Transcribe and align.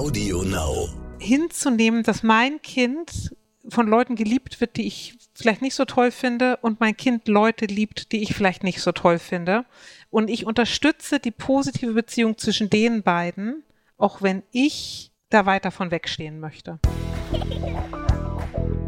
Audio 0.00 0.42
Now. 0.44 0.88
hinzunehmen, 1.18 2.02
dass 2.02 2.22
mein 2.22 2.62
Kind 2.62 3.36
von 3.68 3.86
Leuten 3.86 4.16
geliebt 4.16 4.58
wird, 4.58 4.78
die 4.78 4.86
ich 4.86 5.18
vielleicht 5.34 5.60
nicht 5.60 5.74
so 5.74 5.84
toll 5.84 6.10
finde 6.10 6.56
und 6.62 6.80
mein 6.80 6.96
Kind 6.96 7.28
Leute 7.28 7.66
liebt, 7.66 8.10
die 8.10 8.22
ich 8.22 8.34
vielleicht 8.34 8.64
nicht 8.64 8.80
so 8.80 8.92
toll 8.92 9.18
finde. 9.18 9.66
Und 10.08 10.30
ich 10.30 10.46
unterstütze 10.46 11.20
die 11.20 11.30
positive 11.30 11.92
Beziehung 11.92 12.38
zwischen 12.38 12.70
den 12.70 13.02
beiden, 13.02 13.62
auch 13.98 14.22
wenn 14.22 14.42
ich 14.52 15.12
da 15.28 15.44
weiter 15.44 15.70
von 15.70 15.90
wegstehen 15.90 16.40
möchte. 16.40 16.78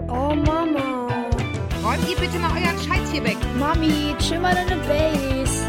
Oh 0.08 0.34
Mama. 0.34 1.28
Räumt 1.84 2.08
ihr 2.08 2.16
bitte 2.16 2.38
mal 2.38 2.52
euren 2.52 2.78
Scheiß 2.78 3.12
hier 3.12 3.22
weg. 3.22 3.36
Mami, 3.58 4.14
chill 4.18 4.38
mal 4.38 4.54
deine 4.54 4.80
Base. 4.84 5.68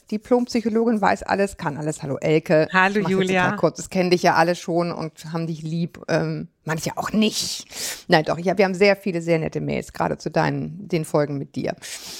Diplompsychologin 0.11 0.99
weiß 1.01 1.23
alles, 1.23 1.57
kann 1.57 1.77
alles. 1.77 2.03
Hallo 2.03 2.17
Elke. 2.17 2.67
Hallo, 2.73 3.07
Julia. 3.07 3.53
Kurz, 3.53 3.77
das 3.77 3.89
kennen 3.89 4.11
dich 4.11 4.23
ja 4.23 4.35
alle 4.35 4.55
schon 4.55 4.91
und 4.91 5.31
haben 5.31 5.47
dich 5.47 5.61
lieb. 5.63 6.01
Ähm, 6.09 6.49
manche 6.65 6.97
auch 6.97 7.11
nicht. 7.11 7.65
Nein, 8.07 8.25
doch, 8.25 8.37
hab, 8.37 8.57
wir 8.57 8.65
haben 8.65 8.73
sehr 8.75 8.95
viele, 8.95 9.21
sehr 9.21 9.39
nette 9.39 9.61
Mails, 9.61 9.93
gerade 9.93 10.17
zu 10.17 10.29
deinen, 10.29 10.87
den 10.87 11.05
Folgen 11.05 11.37
mit 11.37 11.55
dir. 11.55 11.75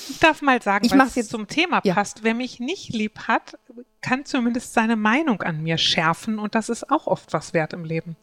Ich 0.09 0.19
darf 0.19 0.41
mal 0.41 0.61
sagen, 0.61 0.85
Ich 0.85 0.93
es 0.93 1.15
jetzt- 1.15 1.29
zum 1.31 1.47
Thema 1.47 1.81
Ja. 1.83 1.93
passt. 1.93 2.23
Wer 2.23 2.33
mich 2.33 2.59
nicht 2.59 2.93
lieb 2.93 3.27
hat, 3.27 3.57
kann 4.01 4.25
zumindest 4.25 4.73
seine 4.73 4.95
Meinung 4.95 5.41
an 5.41 5.61
mir 5.61 5.77
schärfen 5.77 6.39
und 6.39 6.55
das 6.55 6.69
ist 6.69 6.89
auch 6.91 7.07
oft 7.07 7.33
was 7.33 7.53
wert 7.53 7.73
im 7.73 7.83
Leben. 7.85 8.15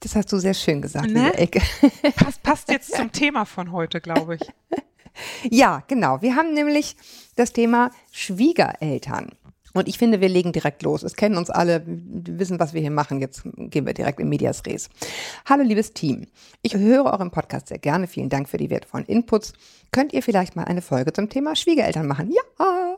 Das 0.00 0.14
hast 0.14 0.30
du 0.32 0.38
sehr 0.38 0.54
schön 0.54 0.82
gesagt, 0.82 1.10
Ne? 1.10 1.24
liebe 1.24 1.38
Elke. 1.38 1.60
Passt, 2.16 2.42
passt 2.42 2.70
jetzt 2.70 2.94
zum 2.94 3.10
Thema 3.12 3.46
von 3.46 3.72
heute, 3.72 4.00
glaube 4.00 4.36
ich. 4.36 4.42
Ja, 5.50 5.82
genau. 5.88 6.22
Wir 6.22 6.36
haben 6.36 6.54
nämlich 6.54 6.96
das 7.36 7.52
Thema 7.52 7.90
Schwiegereltern. 8.12 9.30
Und 9.76 9.88
ich 9.88 9.98
finde, 9.98 10.22
wir 10.22 10.30
legen 10.30 10.52
direkt 10.52 10.82
los. 10.82 11.02
Es 11.02 11.16
kennen 11.16 11.36
uns 11.36 11.50
alle, 11.50 11.82
wissen, 11.86 12.58
was 12.58 12.72
wir 12.72 12.80
hier 12.80 12.90
machen. 12.90 13.20
Jetzt 13.20 13.42
gehen 13.44 13.84
wir 13.84 13.92
direkt 13.92 14.20
in 14.20 14.28
Medias 14.30 14.64
Res. 14.64 14.88
Hallo, 15.44 15.62
liebes 15.62 15.92
Team. 15.92 16.26
Ich 16.62 16.74
höre 16.74 17.04
euren 17.04 17.30
Podcast 17.30 17.68
sehr 17.68 17.78
gerne. 17.78 18.06
Vielen 18.06 18.30
Dank 18.30 18.48
für 18.48 18.56
die 18.56 18.70
wertvollen 18.70 19.04
Inputs. 19.04 19.52
Könnt 19.92 20.14
ihr 20.14 20.22
vielleicht 20.22 20.56
mal 20.56 20.64
eine 20.64 20.80
Folge 20.80 21.12
zum 21.12 21.28
Thema 21.28 21.54
Schwiegereltern 21.54 22.06
machen? 22.06 22.32
Ja. 22.32 22.96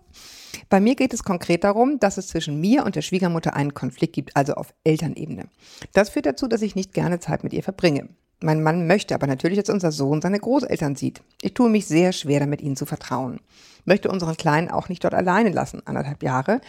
Bei 0.68 0.80
mir 0.80 0.94
geht 0.94 1.14
es 1.14 1.24
konkret 1.24 1.64
darum, 1.64 1.98
dass 1.98 2.16
es 2.16 2.28
zwischen 2.28 2.60
mir 2.60 2.84
und 2.84 2.94
der 2.94 3.02
Schwiegermutter 3.02 3.54
einen 3.54 3.74
Konflikt 3.74 4.12
gibt, 4.12 4.36
also 4.36 4.54
auf 4.54 4.72
Elternebene. 4.84 5.48
Das 5.94 6.10
führt 6.10 6.26
dazu, 6.26 6.46
dass 6.46 6.62
ich 6.62 6.76
nicht 6.76 6.92
gerne 6.92 7.18
Zeit 7.18 7.42
mit 7.42 7.52
ihr 7.54 7.64
verbringe. 7.64 8.08
Mein 8.40 8.62
Mann 8.62 8.86
möchte 8.86 9.14
aber 9.14 9.26
natürlich, 9.26 9.58
dass 9.58 9.68
unser 9.68 9.90
Sohn 9.90 10.22
seine 10.22 10.38
Großeltern 10.38 10.94
sieht. 10.94 11.22
Ich 11.42 11.54
tue 11.54 11.68
mich 11.68 11.86
sehr 11.86 12.12
schwer 12.12 12.38
damit, 12.38 12.60
ihnen 12.60 12.76
zu 12.76 12.86
vertrauen. 12.86 13.40
Möchte 13.84 14.10
unseren 14.10 14.36
Kleinen 14.36 14.70
auch 14.70 14.88
nicht 14.88 15.02
dort 15.02 15.14
alleine 15.14 15.50
lassen, 15.50 15.82
anderthalb 15.86 16.22
Jahre. 16.22 16.60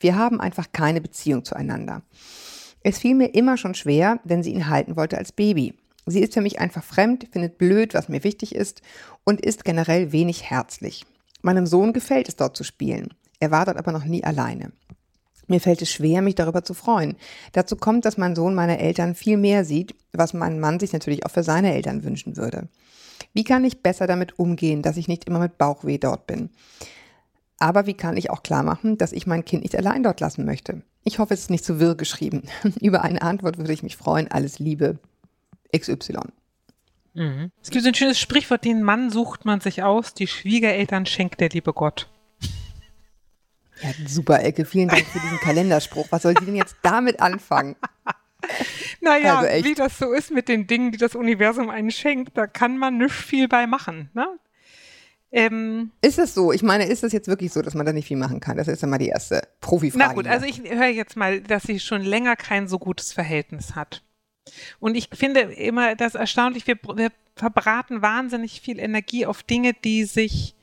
Wir 0.00 0.16
haben 0.16 0.40
einfach 0.40 0.72
keine 0.72 1.00
Beziehung 1.00 1.44
zueinander. 1.44 2.02
Es 2.82 2.98
fiel 2.98 3.14
mir 3.14 3.34
immer 3.34 3.56
schon 3.56 3.74
schwer, 3.74 4.18
wenn 4.24 4.42
sie 4.42 4.52
ihn 4.52 4.68
halten 4.68 4.96
wollte 4.96 5.16
als 5.16 5.30
Baby. 5.30 5.74
Sie 6.06 6.20
ist 6.20 6.34
für 6.34 6.40
mich 6.40 6.58
einfach 6.58 6.82
fremd, 6.82 7.28
findet 7.30 7.58
blöd, 7.58 7.94
was 7.94 8.08
mir 8.08 8.24
wichtig 8.24 8.54
ist 8.56 8.82
und 9.22 9.40
ist 9.40 9.64
generell 9.64 10.10
wenig 10.10 10.50
herzlich. 10.50 11.06
Meinem 11.42 11.66
Sohn 11.66 11.92
gefällt 11.92 12.28
es 12.28 12.34
dort 12.34 12.56
zu 12.56 12.64
spielen. 12.64 13.14
Er 13.38 13.52
war 13.52 13.64
dort 13.64 13.76
aber 13.76 13.92
noch 13.92 14.04
nie 14.04 14.24
alleine. 14.24 14.72
Mir 15.46 15.60
fällt 15.60 15.82
es 15.82 15.90
schwer, 15.90 16.22
mich 16.22 16.34
darüber 16.34 16.64
zu 16.64 16.74
freuen. 16.74 17.16
Dazu 17.52 17.76
kommt, 17.76 18.04
dass 18.04 18.16
mein 18.16 18.34
Sohn 18.34 18.54
meine 18.54 18.78
Eltern 18.78 19.14
viel 19.14 19.36
mehr 19.36 19.64
sieht, 19.64 19.94
was 20.12 20.34
mein 20.34 20.60
Mann 20.60 20.78
sich 20.78 20.92
natürlich 20.92 21.26
auch 21.26 21.30
für 21.30 21.42
seine 21.42 21.74
Eltern 21.74 22.04
wünschen 22.04 22.36
würde. 22.36 22.68
Wie 23.32 23.44
kann 23.44 23.64
ich 23.64 23.82
besser 23.82 24.06
damit 24.06 24.38
umgehen, 24.38 24.82
dass 24.82 24.96
ich 24.96 25.08
nicht 25.08 25.24
immer 25.24 25.38
mit 25.38 25.58
Bauchweh 25.58 25.98
dort 25.98 26.26
bin? 26.26 26.50
Aber 27.58 27.86
wie 27.86 27.94
kann 27.94 28.16
ich 28.16 28.30
auch 28.30 28.42
klar 28.42 28.62
machen, 28.62 28.98
dass 28.98 29.12
ich 29.12 29.26
mein 29.26 29.44
Kind 29.44 29.62
nicht 29.62 29.76
allein 29.76 30.02
dort 30.02 30.20
lassen 30.20 30.44
möchte? 30.44 30.82
Ich 31.04 31.18
hoffe, 31.18 31.34
es 31.34 31.40
ist 31.40 31.50
nicht 31.50 31.64
zu 31.64 31.80
wirr 31.80 31.94
geschrieben. 31.94 32.42
Über 32.80 33.02
eine 33.02 33.22
Antwort 33.22 33.58
würde 33.58 33.72
ich 33.72 33.82
mich 33.82 33.96
freuen. 33.96 34.30
Alles 34.30 34.58
Liebe. 34.58 34.98
XY. 35.76 36.18
Es 37.60 37.70
gibt 37.70 37.82
so 37.82 37.88
ein 37.88 37.94
schönes 37.94 38.18
Sprichwort, 38.18 38.64
den 38.64 38.82
Mann 38.82 39.10
sucht 39.10 39.44
man 39.44 39.60
sich 39.60 39.82
aus, 39.82 40.14
die 40.14 40.26
Schwiegereltern 40.26 41.06
schenkt 41.06 41.40
der 41.40 41.50
liebe 41.50 41.72
Gott. 41.72 42.08
Ja, 43.82 43.90
super, 44.06 44.40
Elke. 44.40 44.64
Vielen 44.64 44.88
Dank 44.88 45.04
für 45.06 45.18
diesen 45.20 45.38
Kalenderspruch. 45.38 46.06
Was 46.10 46.22
soll 46.22 46.34
sie 46.38 46.46
denn 46.46 46.56
jetzt 46.56 46.76
damit 46.82 47.20
anfangen? 47.20 47.76
Naja, 49.00 49.40
Also 49.40 49.64
wie 49.64 49.74
das 49.74 49.98
so 49.98 50.12
ist 50.12 50.30
mit 50.30 50.48
den 50.48 50.66
Dingen, 50.66 50.92
die 50.92 50.98
das 50.98 51.14
Universum 51.14 51.70
einen 51.70 51.90
schenkt, 51.90 52.36
da 52.36 52.46
kann 52.46 52.78
man 52.78 52.98
nicht 52.98 53.12
viel 53.14 53.48
bei 53.48 53.66
machen. 53.66 54.10
Ne? 54.14 54.26
Ähm, 55.32 55.90
Ist 56.02 56.18
es 56.18 56.34
so? 56.34 56.52
Ich 56.52 56.62
meine, 56.62 56.86
ist 56.86 57.02
es 57.02 57.12
jetzt 57.12 57.26
wirklich 57.26 57.52
so, 57.52 57.62
dass 57.62 57.74
man 57.74 57.86
da 57.86 57.92
nicht 57.92 58.06
viel 58.08 58.16
machen 58.16 58.40
kann? 58.40 58.56
Das 58.56 58.68
ist 58.68 58.82
ja 58.82 58.88
mal 58.88 58.98
die 58.98 59.08
erste 59.08 59.42
Profifrage. 59.60 60.04
na 60.08 60.12
gut, 60.12 60.26
also 60.26 60.44
ich 60.44 60.62
höre 60.62 60.88
jetzt 60.88 61.16
mal, 61.16 61.40
dass 61.40 61.62
sie 61.62 61.80
schon 61.80 62.02
länger 62.02 62.36
kein 62.36 62.68
so 62.68 62.78
gutes 62.78 63.12
Verhältnis 63.12 63.74
hat. 63.74 64.02
Und 64.78 64.94
ich 64.96 65.08
finde 65.12 65.40
immer 65.40 65.94
das 65.94 66.14
erstaunlich, 66.14 66.66
wir, 66.66 66.76
wir 66.96 67.10
verbraten 67.36 68.02
wahnsinnig 68.02 68.60
viel 68.60 68.78
Energie 68.78 69.24
auf 69.24 69.42
Dinge, 69.42 69.72
die 69.72 70.04
sich 70.04 70.54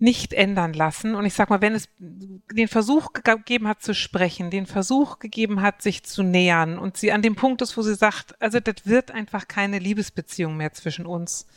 nicht 0.00 0.32
ändern 0.32 0.72
lassen. 0.74 1.14
Und 1.14 1.26
ich 1.26 1.34
sag 1.34 1.50
mal, 1.50 1.60
wenn 1.60 1.74
es 1.74 1.88
den 1.98 2.68
Versuch 2.68 3.12
ge- 3.12 3.22
gegeben 3.36 3.66
hat 3.66 3.82
zu 3.82 3.94
sprechen, 3.94 4.50
den 4.50 4.66
Versuch 4.66 5.18
gegeben 5.18 5.60
hat, 5.60 5.82
sich 5.82 6.04
zu 6.04 6.22
nähern 6.22 6.78
und 6.78 6.96
sie 6.96 7.10
an 7.10 7.22
dem 7.22 7.34
Punkt 7.34 7.62
ist, 7.62 7.76
wo 7.76 7.82
sie 7.82 7.94
sagt, 7.94 8.40
also 8.40 8.60
das 8.60 8.76
wird 8.84 9.10
einfach 9.10 9.48
keine 9.48 9.78
Liebesbeziehung 9.80 10.56
mehr 10.56 10.72
zwischen 10.72 11.04
uns, 11.04 11.48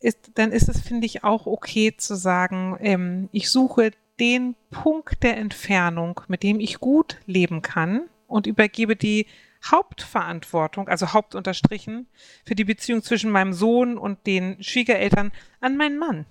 ist, 0.00 0.32
dann 0.34 0.50
ist 0.50 0.68
es, 0.68 0.80
finde 0.80 1.06
ich, 1.06 1.24
auch 1.24 1.46
okay 1.46 1.94
zu 1.96 2.14
sagen, 2.16 2.76
ähm, 2.80 3.28
ich 3.32 3.50
suche 3.50 3.90
den 4.18 4.54
Punkt 4.70 5.22
der 5.22 5.36
Entfernung, 5.36 6.20
mit 6.28 6.42
dem 6.42 6.58
ich 6.58 6.80
gut 6.80 7.18
leben 7.26 7.60
kann 7.60 8.08
und 8.26 8.46
übergebe 8.46 8.96
die 8.96 9.26
Hauptverantwortung, 9.64 10.88
also 10.88 11.12
Hauptunterstrichen, 11.12 12.06
für 12.44 12.54
die 12.54 12.64
Beziehung 12.64 13.02
zwischen 13.02 13.30
meinem 13.30 13.52
Sohn 13.52 13.96
und 13.98 14.26
den 14.26 14.62
Schwiegereltern 14.62 15.32
an 15.60 15.76
meinen 15.76 15.98
Mann. 15.98 16.26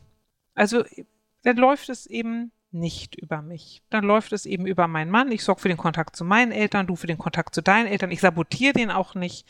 Also 0.53 0.83
dann 1.43 1.57
läuft 1.57 1.89
es 1.89 2.05
eben 2.05 2.51
nicht 2.71 3.15
über 3.15 3.41
mich. 3.41 3.81
Dann 3.89 4.05
läuft 4.05 4.31
es 4.31 4.45
eben 4.45 4.65
über 4.65 4.87
meinen 4.87 5.11
Mann. 5.11 5.31
Ich 5.31 5.43
sorge 5.43 5.61
für 5.61 5.67
den 5.67 5.77
Kontakt 5.77 6.15
zu 6.15 6.23
meinen 6.23 6.51
Eltern, 6.51 6.87
du 6.87 6.95
für 6.95 7.07
den 7.07 7.17
Kontakt 7.17 7.53
zu 7.53 7.61
deinen 7.61 7.87
Eltern. 7.87 8.11
Ich 8.11 8.21
sabotiere 8.21 8.73
den 8.73 8.91
auch 8.91 9.15
nicht. 9.15 9.47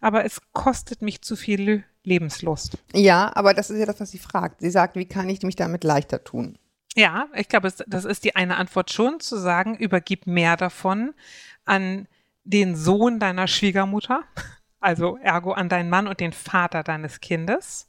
Aber 0.00 0.24
es 0.24 0.40
kostet 0.52 1.02
mich 1.02 1.22
zu 1.22 1.36
viel 1.36 1.84
Lebenslust. 2.04 2.78
ja, 2.94 3.30
aber 3.34 3.54
das 3.54 3.70
ist 3.70 3.78
ja 3.78 3.86
das, 3.86 4.00
was 4.00 4.10
sie 4.10 4.18
fragt. 4.18 4.60
Sie 4.60 4.70
sagt, 4.70 4.96
wie 4.96 5.04
kann 5.04 5.28
ich 5.28 5.42
mich 5.42 5.54
damit 5.54 5.84
leichter 5.84 6.24
tun? 6.24 6.58
Ja, 6.94 7.28
ich 7.34 7.48
glaube, 7.48 7.72
das 7.86 8.04
ist 8.04 8.24
die 8.24 8.36
eine 8.36 8.56
Antwort 8.56 8.92
schon, 8.92 9.20
zu 9.20 9.36
sagen, 9.36 9.76
übergib 9.76 10.26
mehr 10.26 10.56
davon 10.56 11.14
an 11.64 12.08
den 12.44 12.76
Sohn 12.76 13.18
deiner 13.18 13.46
Schwiegermutter, 13.46 14.24
also 14.80 15.16
ergo 15.18 15.52
an 15.52 15.68
deinen 15.68 15.90
Mann 15.90 16.08
und 16.08 16.20
den 16.20 16.32
Vater 16.32 16.82
deines 16.82 17.20
Kindes. 17.20 17.88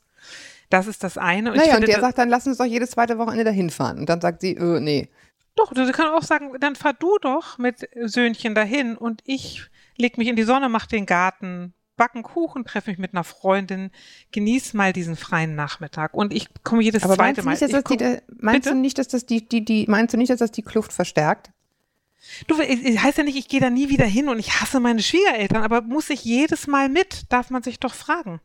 Das 0.73 0.87
ist 0.87 1.03
das 1.03 1.19
eine. 1.19 1.51
Und 1.51 1.57
naja, 1.57 1.69
und 1.69 1.73
finde, 1.75 1.87
der 1.87 1.97
das- 1.97 2.05
sagt, 2.05 2.17
dann 2.17 2.29
lass 2.29 2.47
uns 2.47 2.57
doch 2.57 2.65
jedes 2.65 2.91
zweite 2.91 3.19
Wochenende 3.19 3.43
dahin 3.43 3.69
fahren. 3.69 3.99
Und 3.99 4.09
dann 4.09 4.21
sagt 4.21 4.41
sie, 4.41 4.55
äh, 4.55 4.79
nee. 4.79 5.07
Doch, 5.55 5.71
du 5.71 5.85
kannst 5.91 6.11
auch 6.13 6.23
sagen, 6.23 6.51
dann 6.59 6.75
fahr 6.75 6.93
du 6.93 7.17
doch 7.21 7.59
mit 7.59 7.87
Söhnchen 8.01 8.55
dahin 8.55 8.97
und 8.97 9.21
ich 9.23 9.67
leg 9.97 10.17
mich 10.17 10.27
in 10.27 10.35
die 10.35 10.41
Sonne, 10.43 10.69
mach 10.69 10.87
den 10.87 11.05
Garten, 11.05 11.75
backen 11.95 12.23
Kuchen, 12.23 12.65
treffe 12.65 12.89
mich 12.89 12.97
mit 12.97 13.13
einer 13.13 13.23
Freundin, 13.23 13.91
genieß 14.31 14.73
mal 14.73 14.93
diesen 14.93 15.15
freien 15.15 15.53
Nachmittag 15.53 16.15
und 16.15 16.33
ich 16.33 16.47
komme 16.63 16.81
jedes 16.81 17.03
Aber 17.03 17.13
zweite 17.17 17.43
meinst 17.43 17.61
Mal. 17.61 17.67
nicht, 17.69 17.73
das 17.75 17.83
die, 17.83 17.97
komm- 17.97 18.37
meinst 18.41 18.63
Bitte? 18.63 18.75
du 18.75 18.81
nicht, 18.81 18.97
dass 18.97 19.07
das 19.09 19.27
die, 19.27 19.47
die, 19.47 19.63
die, 19.63 19.85
meinst 19.87 20.11
du 20.11 20.17
nicht, 20.17 20.31
dass 20.31 20.39
das 20.39 20.49
die 20.49 20.63
Kluft 20.63 20.91
verstärkt? 20.91 21.51
Du, 22.47 22.59
es 22.59 23.03
heißt 23.03 23.19
ja 23.19 23.23
nicht, 23.23 23.37
ich 23.37 23.47
gehe 23.47 23.59
da 23.59 23.69
nie 23.69 23.89
wieder 23.89 24.05
hin 24.05 24.29
und 24.29 24.39
ich 24.39 24.59
hasse 24.59 24.79
meine 24.79 25.03
Schwiegereltern, 25.03 25.61
aber 25.61 25.81
muss 25.83 26.09
ich 26.09 26.23
jedes 26.23 26.65
Mal 26.65 26.89
mit? 26.89 27.31
Darf 27.31 27.51
man 27.51 27.61
sich 27.61 27.79
doch 27.79 27.93
fragen. 27.93 28.39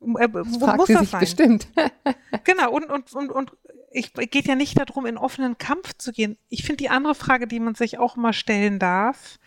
Äh, 0.00 0.28
wo 0.32 0.58
Fragt 0.66 0.76
muss 0.78 0.86
sie 0.86 0.92
das 0.94 1.02
sich 1.02 1.10
sein? 1.10 1.20
bestimmt. 1.20 1.68
Genau, 2.44 2.70
und, 2.72 2.86
und, 2.86 3.12
und, 3.14 3.30
und 3.30 3.52
ich 3.90 4.12
geht 4.12 4.46
ja 4.46 4.54
nicht 4.54 4.78
darum, 4.78 5.06
in 5.06 5.18
offenen 5.18 5.58
Kampf 5.58 5.94
zu 5.98 6.12
gehen. 6.12 6.36
Ich 6.48 6.62
finde 6.62 6.76
die 6.78 6.88
andere 6.90 7.14
Frage, 7.14 7.46
die 7.46 7.60
man 7.60 7.74
sich 7.74 7.98
auch 7.98 8.16
mal 8.16 8.32
stellen 8.32 8.78
darf, 8.78 9.38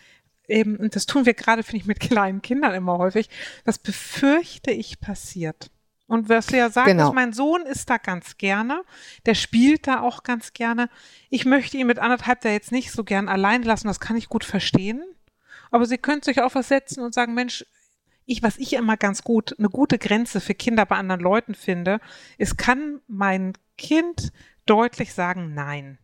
eben, 0.48 0.76
und 0.78 0.96
das 0.96 1.06
tun 1.06 1.26
wir 1.26 1.34
gerade, 1.34 1.64
finde 1.64 1.78
ich, 1.78 1.86
mit 1.86 2.00
kleinen 2.12 2.42
Kindern 2.42 2.74
immer 2.74 2.98
häufig, 2.98 3.30
was 3.66 3.78
befürchte 3.80 4.72
ich 4.72 5.00
passiert? 5.00 5.72
Und 6.08 6.28
was 6.28 6.48
du 6.48 6.58
ja 6.58 6.70
sagst, 6.70 6.88
Genau. 6.90 7.14
mein 7.14 7.32
Sohn 7.32 7.62
ist 7.66 7.90
da 7.90 7.98
ganz 7.98 8.38
gerne, 8.38 8.84
der 9.26 9.34
spielt 9.36 9.88
da 9.88 10.02
auch 10.02 10.24
ganz 10.24 10.52
gerne. 10.54 10.90
Ich 11.30 11.46
möchte 11.46 11.78
ihn 11.78 11.88
mit 11.88 12.00
anderthalb 12.00 12.42
da 12.42 12.50
jetzt 12.50 12.74
nicht 12.74 12.92
so 12.92 13.06
gern 13.06 13.30
allein 13.30 13.64
lassen, 13.64 13.88
das 13.88 14.02
kann 14.02 14.18
ich 14.18 14.28
gut 14.28 14.44
verstehen. 14.44 15.02
Aber 15.72 15.86
sie 15.86 15.98
können 15.98 16.22
sich 16.22 16.42
auch 16.42 16.54
was 16.54 16.68
setzen 16.68 17.02
und 17.02 17.14
sagen, 17.14 17.34
Mensch, 17.34 17.66
ich, 18.32 18.44
was 18.44 18.58
ich 18.58 18.74
immer 18.74 18.98
ganz 18.98 19.24
gut, 19.24 19.56
eine 19.58 19.70
gute 19.70 19.98
Grenze 19.98 20.40
für 20.42 20.54
Kinder 20.54 20.86
bei 20.86 20.96
anderen 20.96 21.22
Leuten 21.22 21.56
finde, 21.56 22.00
ist, 22.38 22.58
kann 22.58 23.02
mein 23.08 23.54
Kind 23.78 24.32
deutlich 24.66 25.14
sagen, 25.14 25.54
nein. 25.54 25.98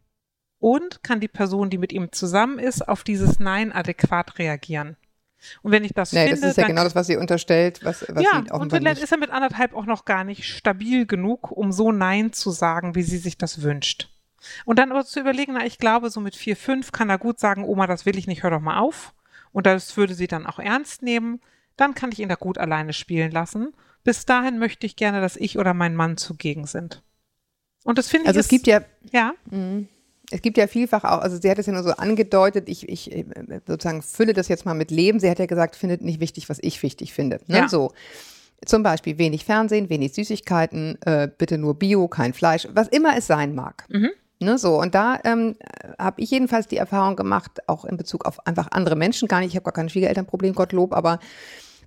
und 0.59 1.03
kann 1.03 1.19
die 1.19 1.27
Person, 1.27 1.69
die 1.69 1.77
mit 1.77 1.93
ihm 1.93 2.11
zusammen 2.11 2.59
ist, 2.59 2.87
auf 2.87 3.03
dieses 3.03 3.39
Nein 3.39 3.71
adäquat 3.71 4.39
reagieren. 4.39 4.97
Und 5.61 5.71
wenn 5.71 5.83
ich 5.83 5.93
das 5.93 6.13
Nee, 6.13 6.25
finde, 6.25 6.41
das 6.41 6.49
ist 6.51 6.57
ja 6.57 6.65
genau 6.65 6.83
das, 6.83 6.95
was 6.95 7.07
sie 7.07 7.15
unterstellt, 7.15 7.83
was, 7.83 8.03
was 8.09 8.23
ja, 8.23 8.43
sie 8.43 8.51
und 8.51 8.71
vielleicht 8.71 9.03
ist 9.03 9.11
er 9.11 9.19
mit 9.19 9.29
anderthalb 9.29 9.75
auch 9.75 9.85
noch 9.85 10.03
gar 10.05 10.23
nicht 10.23 10.45
stabil 10.45 11.05
genug, 11.05 11.51
um 11.51 11.71
so 11.71 11.91
Nein 11.91 12.33
zu 12.33 12.49
sagen, 12.49 12.95
wie 12.95 13.03
sie 13.03 13.17
sich 13.17 13.37
das 13.37 13.61
wünscht. 13.61 14.09
Und 14.65 14.79
dann 14.79 14.91
aber 14.91 15.05
zu 15.05 15.19
überlegen, 15.19 15.53
na, 15.53 15.65
ich 15.65 15.77
glaube, 15.77 16.09
so 16.09 16.19
mit 16.19 16.35
vier, 16.35 16.55
fünf 16.55 16.91
kann 16.91 17.09
er 17.09 17.17
gut 17.17 17.39
sagen, 17.39 17.63
Oma, 17.63 17.85
das 17.85 18.05
will 18.05 18.17
ich 18.17 18.27
nicht, 18.27 18.43
hör 18.43 18.49
doch 18.49 18.59
mal 18.59 18.79
auf. 18.79 19.13
Und 19.51 19.65
das 19.65 19.95
würde 19.95 20.13
sie 20.13 20.27
dann 20.27 20.45
auch 20.45 20.59
ernst 20.59 21.01
nehmen. 21.01 21.39
Dann 21.77 21.95
kann 21.95 22.11
ich 22.11 22.19
ihn 22.19 22.29
da 22.29 22.35
gut 22.35 22.57
alleine 22.57 22.93
spielen 22.93 23.31
lassen. 23.31 23.73
Bis 24.03 24.25
dahin 24.25 24.59
möchte 24.59 24.85
ich 24.85 24.95
gerne, 24.95 25.21
dass 25.21 25.35
ich 25.35 25.57
oder 25.57 25.73
mein 25.73 25.95
Mann 25.95 26.17
zugegen 26.17 26.65
sind. 26.65 27.03
Und 27.83 27.97
das 27.97 28.09
finde 28.09 28.23
ich 28.23 28.27
Also 28.29 28.39
es 28.39 28.47
gibt 28.47 28.67
ja, 28.67 28.81
ja, 29.11 29.33
es 30.31 30.41
gibt 30.41 30.57
ja 30.57 30.67
vielfach 30.67 31.03
auch, 31.03 31.21
also 31.21 31.37
sie 31.37 31.49
hat 31.49 31.57
es 31.57 31.67
ja 31.67 31.73
nur 31.73 31.83
so 31.83 31.91
angedeutet, 31.91 32.67
ich, 32.67 32.89
ich 32.89 33.11
äh, 33.13 33.25
sozusagen 33.65 34.01
fülle 34.01 34.33
das 34.33 34.49
jetzt 34.49 34.65
mal 34.65 34.73
mit 34.73 34.91
Leben. 34.91 35.19
Sie 35.19 35.29
hat 35.29 35.39
ja 35.39 35.45
gesagt, 35.45 35.75
findet 35.75 36.01
nicht 36.01 36.19
wichtig, 36.19 36.49
was 36.49 36.59
ich 36.61 36.83
wichtig 36.83 37.13
finde. 37.13 37.39
Ne? 37.47 37.59
Ja. 37.59 37.69
So. 37.69 37.93
Zum 38.65 38.81
Beispiel 38.81 39.19
wenig 39.19 39.45
Fernsehen, 39.45 39.89
wenig 39.89 40.13
Süßigkeiten, 40.13 40.97
äh, 41.03 41.29
bitte 41.37 41.59
nur 41.59 41.77
Bio, 41.77 42.07
kein 42.07 42.33
Fleisch, 42.33 42.67
was 42.71 42.87
immer 42.87 43.15
es 43.15 43.27
sein 43.27 43.53
mag. 43.53 43.85
Mhm. 43.89 44.09
Ne, 44.39 44.57
so, 44.57 44.79
und 44.79 44.93
da 44.93 45.19
ähm, 45.23 45.55
habe 45.97 46.21
ich 46.21 46.29
jedenfalls 46.29 46.67
die 46.67 46.77
Erfahrung 46.77 47.15
gemacht, 47.15 47.67
auch 47.67 47.85
in 47.85 47.97
Bezug 47.97 48.25
auf 48.25 48.45
einfach 48.45 48.67
andere 48.71 48.95
Menschen, 48.95 49.27
gar 49.27 49.39
nicht, 49.39 49.49
ich 49.49 49.55
habe 49.55 49.63
gar 49.63 49.73
kein 49.73 49.89
Schwiegerelternproblem, 49.89 50.53
Gottlob, 50.53 50.93
aber 50.93 51.19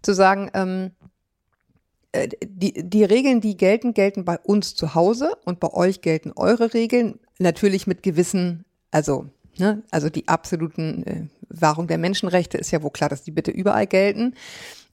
zu 0.03 0.15
sagen, 0.15 0.51
ähm, 0.55 0.91
äh, 2.13 2.29
die, 2.45 2.89
die 2.89 3.05
Regeln, 3.05 3.41
die 3.41 3.57
gelten, 3.57 3.95
gelten 3.95 4.25
bei 4.25 4.39
uns 4.39 4.75
zu 4.75 4.95
Hause 4.95 5.37
und 5.45 5.61
bei 5.61 5.73
euch 5.73 6.01
gelten 6.01 6.33
eure 6.35 6.75
Regeln, 6.75 7.21
natürlich 7.39 7.87
mit 7.87 8.03
gewissen, 8.03 8.65
also, 8.91 9.27
ne, 9.59 9.83
also 9.91 10.11
die 10.11 10.29
absoluten 10.29 11.07
äh, 11.07 11.23
Wahrung 11.49 11.87
der 11.87 11.99
Menschenrechte 11.99 12.59
ist 12.59 12.71
ja 12.71 12.83
wohl 12.83 12.91
klar, 12.91 13.09
dass 13.09 13.23
die 13.23 13.31
bitte 13.31 13.51
überall 13.51 13.87
gelten 13.87 14.35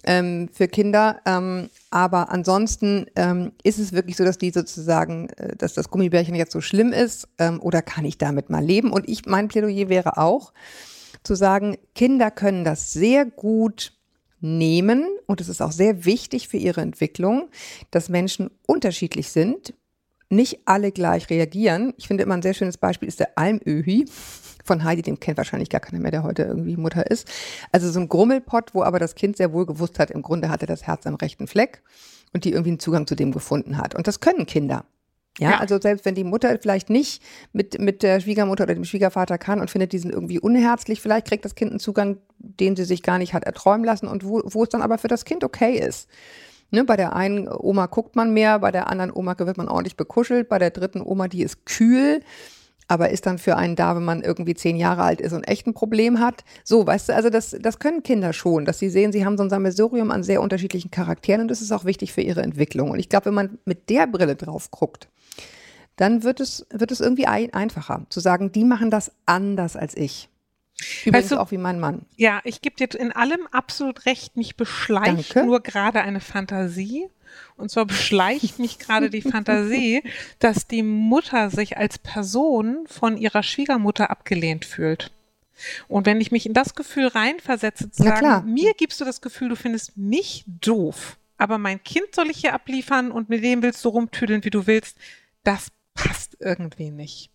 ähm, 0.03 0.49
für 0.51 0.67
Kinder. 0.67 1.21
Ähm, 1.25 1.69
aber 1.89 2.29
ansonsten 2.29 3.07
ähm, 3.15 3.51
ist 3.63 3.79
es 3.79 3.93
wirklich 3.93 4.15
so, 4.15 4.23
dass 4.23 4.37
die 4.37 4.51
sozusagen, 4.51 5.29
äh, 5.37 5.55
dass 5.55 5.73
das 5.73 5.89
Gummibärchen 5.89 6.35
jetzt 6.35 6.51
so 6.51 6.61
schlimm 6.61 6.93
ist 6.93 7.27
ähm, 7.37 7.59
oder 7.61 7.81
kann 7.81 8.05
ich 8.05 8.17
damit 8.17 8.49
mal 8.49 8.63
leben? 8.63 8.91
Und 8.91 9.07
ich, 9.09 9.25
mein 9.25 9.47
Plädoyer 9.47 9.89
wäre 9.89 10.17
auch 10.17 10.53
zu 11.23 11.35
sagen, 11.35 11.77
Kinder 11.93 12.31
können 12.31 12.63
das 12.63 12.93
sehr 12.93 13.25
gut 13.25 13.96
nehmen 14.39 15.05
und 15.25 15.41
es 15.41 15.49
ist 15.49 15.61
auch 15.61 15.71
sehr 15.71 16.05
wichtig 16.05 16.47
für 16.47 16.57
ihre 16.57 16.81
Entwicklung, 16.81 17.49
dass 17.91 18.09
Menschen 18.09 18.51
unterschiedlich 18.65 19.29
sind, 19.29 19.73
nicht 20.29 20.59
alle 20.65 20.91
gleich 20.91 21.29
reagieren. 21.29 21.93
Ich 21.97 22.07
finde 22.07 22.23
immer 22.23 22.35
ein 22.35 22.41
sehr 22.41 22.53
schönes 22.53 22.77
Beispiel 22.77 23.07
ist 23.07 23.19
der 23.19 23.37
Almöhi 23.37 24.05
von 24.63 24.83
Heidi, 24.83 25.01
den 25.01 25.19
kennt 25.19 25.37
wahrscheinlich 25.37 25.69
gar 25.69 25.81
keiner 25.81 26.01
mehr, 26.01 26.11
der 26.11 26.23
heute 26.23 26.43
irgendwie 26.43 26.75
Mutter 26.75 27.09
ist. 27.09 27.27
Also 27.71 27.89
so 27.89 27.99
ein 27.99 28.09
Grummelpott, 28.09 28.75
wo 28.75 28.83
aber 28.83 28.99
das 28.99 29.15
Kind 29.15 29.37
sehr 29.37 29.53
wohl 29.53 29.65
gewusst 29.65 29.97
hat, 29.97 30.11
im 30.11 30.21
Grunde 30.21 30.49
hatte 30.49 30.65
das 30.65 30.83
Herz 30.83 31.07
am 31.07 31.15
rechten 31.15 31.47
Fleck 31.47 31.81
und 32.33 32.43
die 32.43 32.51
irgendwie 32.51 32.71
einen 32.71 32.79
Zugang 32.79 33.07
zu 33.07 33.15
dem 33.15 33.31
gefunden 33.31 33.77
hat. 33.77 33.95
Und 33.95 34.07
das 34.07 34.19
können 34.19 34.45
Kinder. 34.45 34.85
Ja, 35.39 35.51
Ja. 35.51 35.57
also 35.59 35.79
selbst 35.79 36.05
wenn 36.05 36.15
die 36.15 36.23
Mutter 36.23 36.57
vielleicht 36.61 36.89
nicht 36.89 37.21
mit, 37.53 37.79
mit 37.79 38.03
der 38.03 38.19
Schwiegermutter 38.19 38.63
oder 38.63 38.73
dem 38.75 38.85
Schwiegervater 38.85 39.37
kann 39.37 39.59
und 39.61 39.69
findet 39.69 39.93
diesen 39.93 40.11
irgendwie 40.11 40.39
unherzlich, 40.39 41.01
vielleicht 41.01 41.27
kriegt 41.27 41.45
das 41.45 41.55
Kind 41.55 41.71
einen 41.71 41.79
Zugang, 41.79 42.17
den 42.39 42.75
sie 42.75 42.85
sich 42.85 43.03
gar 43.03 43.17
nicht 43.17 43.33
hat 43.33 43.43
erträumen 43.43 43.85
lassen 43.85 44.07
und 44.07 44.25
wo, 44.25 44.41
wo 44.45 44.63
es 44.63 44.69
dann 44.69 44.81
aber 44.81 44.97
für 44.97 45.07
das 45.07 45.25
Kind 45.25 45.43
okay 45.43 45.77
ist. 45.77 46.09
Ne, 46.69 46.83
bei 46.83 46.97
der 46.97 47.15
einen 47.15 47.47
Oma 47.47 47.85
guckt 47.85 48.17
man 48.17 48.33
mehr, 48.33 48.59
bei 48.59 48.71
der 48.71 48.87
anderen 48.87 49.11
Oma 49.13 49.35
wird 49.39 49.57
man 49.57 49.69
ordentlich 49.69 49.95
bekuschelt, 49.95 50.49
bei 50.49 50.59
der 50.59 50.71
dritten 50.71 51.01
Oma, 51.01 51.29
die 51.29 51.41
ist 51.41 51.65
kühl, 51.65 52.21
aber 52.87 53.09
ist 53.09 53.25
dann 53.25 53.37
für 53.37 53.57
einen 53.57 53.75
da, 53.75 53.95
wenn 53.95 54.05
man 54.05 54.21
irgendwie 54.21 54.53
zehn 54.53 54.77
Jahre 54.77 55.03
alt 55.03 55.21
ist 55.21 55.33
und 55.33 55.43
echt 55.47 55.67
ein 55.67 55.73
Problem 55.73 56.19
hat. 56.19 56.43
So, 56.63 56.87
weißt 56.87 57.09
du, 57.09 57.15
also 57.15 57.29
das, 57.29 57.55
das 57.59 57.79
können 57.79 58.03
Kinder 58.03 58.33
schon, 58.33 58.65
dass 58.65 58.79
sie 58.79 58.89
sehen, 58.89 59.11
sie 59.11 59.25
haben 59.25 59.37
so 59.37 59.43
ein 59.43 59.49
Sammelsurium 59.49 60.11
an 60.11 60.23
sehr 60.23 60.41
unterschiedlichen 60.41 60.91
Charakteren 60.91 61.41
und 61.41 61.47
das 61.49 61.61
ist 61.61 61.71
auch 61.71 61.85
wichtig 61.85 62.13
für 62.13 62.21
ihre 62.21 62.41
Entwicklung. 62.41 62.91
Und 62.91 62.99
ich 62.99 63.09
glaube, 63.09 63.27
wenn 63.27 63.33
man 63.33 63.57
mit 63.65 63.89
der 63.89 64.07
Brille 64.07 64.35
drauf 64.35 64.71
guckt, 64.71 65.09
dann 65.97 66.23
wird 66.23 66.39
es, 66.39 66.65
wird 66.71 66.91
es 66.91 67.01
irgendwie 67.01 67.25
ein, 67.25 67.53
einfacher 67.53 68.05
zu 68.09 68.19
sagen, 68.19 68.51
die 68.51 68.63
machen 68.63 68.91
das 68.91 69.11
anders 69.25 69.75
als 69.75 69.97
ich. 69.97 70.29
Übrigens 71.05 71.23
Weißt 71.25 71.31
du- 71.31 71.39
auch 71.39 71.51
wie 71.51 71.57
mein 71.57 71.79
Mann. 71.79 72.05
Ja, 72.15 72.41
ich 72.43 72.61
gebe 72.61 72.75
dir 72.75 72.99
in 72.99 73.11
allem 73.11 73.47
absolut 73.51 74.05
recht. 74.05 74.37
Mich 74.37 74.55
beschleicht 74.55 75.35
Danke. 75.35 75.45
nur 75.45 75.61
gerade 75.61 76.01
eine 76.01 76.19
Fantasie. 76.21 77.07
Und 77.55 77.69
zwar 77.71 77.85
beschleicht 77.85 78.59
mich 78.59 78.79
gerade 78.79 79.09
die 79.09 79.21
Fantasie, 79.21 80.03
dass 80.39 80.67
die 80.67 80.83
Mutter 80.83 81.49
sich 81.49 81.77
als 81.77 81.97
Person 81.97 82.85
von 82.87 83.17
ihrer 83.17 83.43
Schwiegermutter 83.43 84.09
abgelehnt 84.09 84.65
fühlt. 84.65 85.11
Und 85.87 86.05
wenn 86.05 86.21
ich 86.21 86.31
mich 86.31 86.45
in 86.45 86.53
das 86.53 86.75
Gefühl 86.75 87.07
reinversetze, 87.07 87.89
zu 87.91 88.03
sagen, 88.03 88.53
mir 88.53 88.73
gibst 88.75 89.01
du 89.01 89.05
das 89.05 89.21
Gefühl, 89.21 89.49
du 89.49 89.55
findest 89.55 89.97
mich 89.97 90.43
doof, 90.45 91.17
aber 91.37 91.57
mein 91.57 91.83
Kind 91.83 92.13
soll 92.13 92.29
ich 92.29 92.37
hier 92.37 92.53
abliefern 92.53 93.11
und 93.11 93.29
mit 93.29 93.43
dem 93.43 93.63
willst 93.63 93.83
du 93.83 93.89
rumtüdeln, 93.89 94.43
wie 94.45 94.51
du 94.51 94.67
willst, 94.67 94.97
das 95.43 95.69
passt 95.95 96.37
irgendwie 96.39 96.91
nicht. 96.91 97.31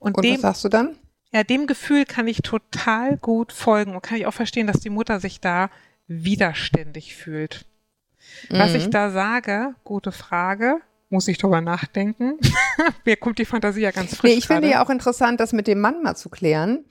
Und, 0.00 0.16
Und 0.16 0.24
dem, 0.24 0.34
was 0.34 0.40
sagst 0.42 0.64
du 0.64 0.68
dann? 0.70 0.98
Ja, 1.32 1.42
dem 1.44 1.66
Gefühl 1.66 2.04
kann 2.04 2.28
ich 2.28 2.42
total 2.42 3.16
gut 3.16 3.52
folgen 3.52 3.94
und 3.94 4.02
kann 4.02 4.18
ich 4.18 4.26
auch 4.26 4.34
verstehen, 4.34 4.66
dass 4.66 4.80
die 4.80 4.90
Mutter 4.90 5.18
sich 5.20 5.40
da 5.40 5.70
widerständig 6.06 7.14
fühlt. 7.16 7.64
Was 8.50 8.70
Mhm. 8.70 8.76
ich 8.76 8.90
da 8.90 9.10
sage, 9.10 9.74
gute 9.84 10.12
Frage, 10.12 10.76
muss 11.10 11.28
ich 11.28 11.38
drüber 11.38 11.60
nachdenken. 11.60 12.38
Mir 13.04 13.16
kommt 13.16 13.38
die 13.38 13.44
Fantasie 13.44 13.80
ja 13.82 13.90
ganz 13.90 14.16
frisch 14.16 14.30
Nee, 14.30 14.36
ich 14.38 14.46
finde 14.46 14.70
ja 14.70 14.84
auch 14.84 14.90
interessant, 14.90 15.40
das 15.40 15.52
mit 15.52 15.66
dem 15.66 15.80
Mann 15.80 16.02
mal 16.02 16.14
zu 16.14 16.28
klären, 16.30 16.84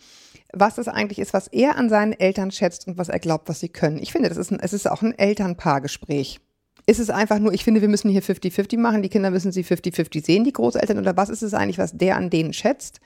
was 0.54 0.78
es 0.78 0.88
eigentlich 0.88 1.20
ist, 1.20 1.34
was 1.34 1.48
er 1.48 1.78
an 1.78 1.90
seinen 1.90 2.14
Eltern 2.14 2.52
schätzt 2.52 2.86
und 2.88 2.98
was 2.98 3.10
er 3.10 3.20
glaubt, 3.20 3.48
was 3.50 3.60
sie 3.60 3.70
können. 3.70 3.98
Ich 4.00 4.12
finde, 4.12 4.30
das 4.30 4.38
ist 4.38 4.52
ein, 4.52 4.60
es 4.60 4.74
ist 4.74 4.90
auch 4.90 5.02
ein 5.02 5.18
Elternpaargespräch. 5.18 6.40
Ist 6.88 7.00
es 7.00 7.10
einfach 7.10 7.40
nur, 7.40 7.54
ich 7.54 7.64
finde, 7.64 7.82
wir 7.82 7.88
müssen 7.88 8.10
hier 8.10 8.24
50-50 8.24 8.78
machen, 8.78 9.02
die 9.02 9.10
Kinder 9.10 9.32
müssen 9.32 9.52
sie 9.52 9.64
50-50 9.64 10.26
sehen, 10.26 10.44
die 10.44 10.54
Großeltern, 10.54 10.98
oder 11.00 11.16
was 11.16 11.30
ist 11.30 11.42
es 11.44 11.54
eigentlich, 11.54 11.78
was 11.78 11.96
der 11.96 12.18
an 12.18 12.30
denen 12.30 12.54
schätzt? 12.54 13.00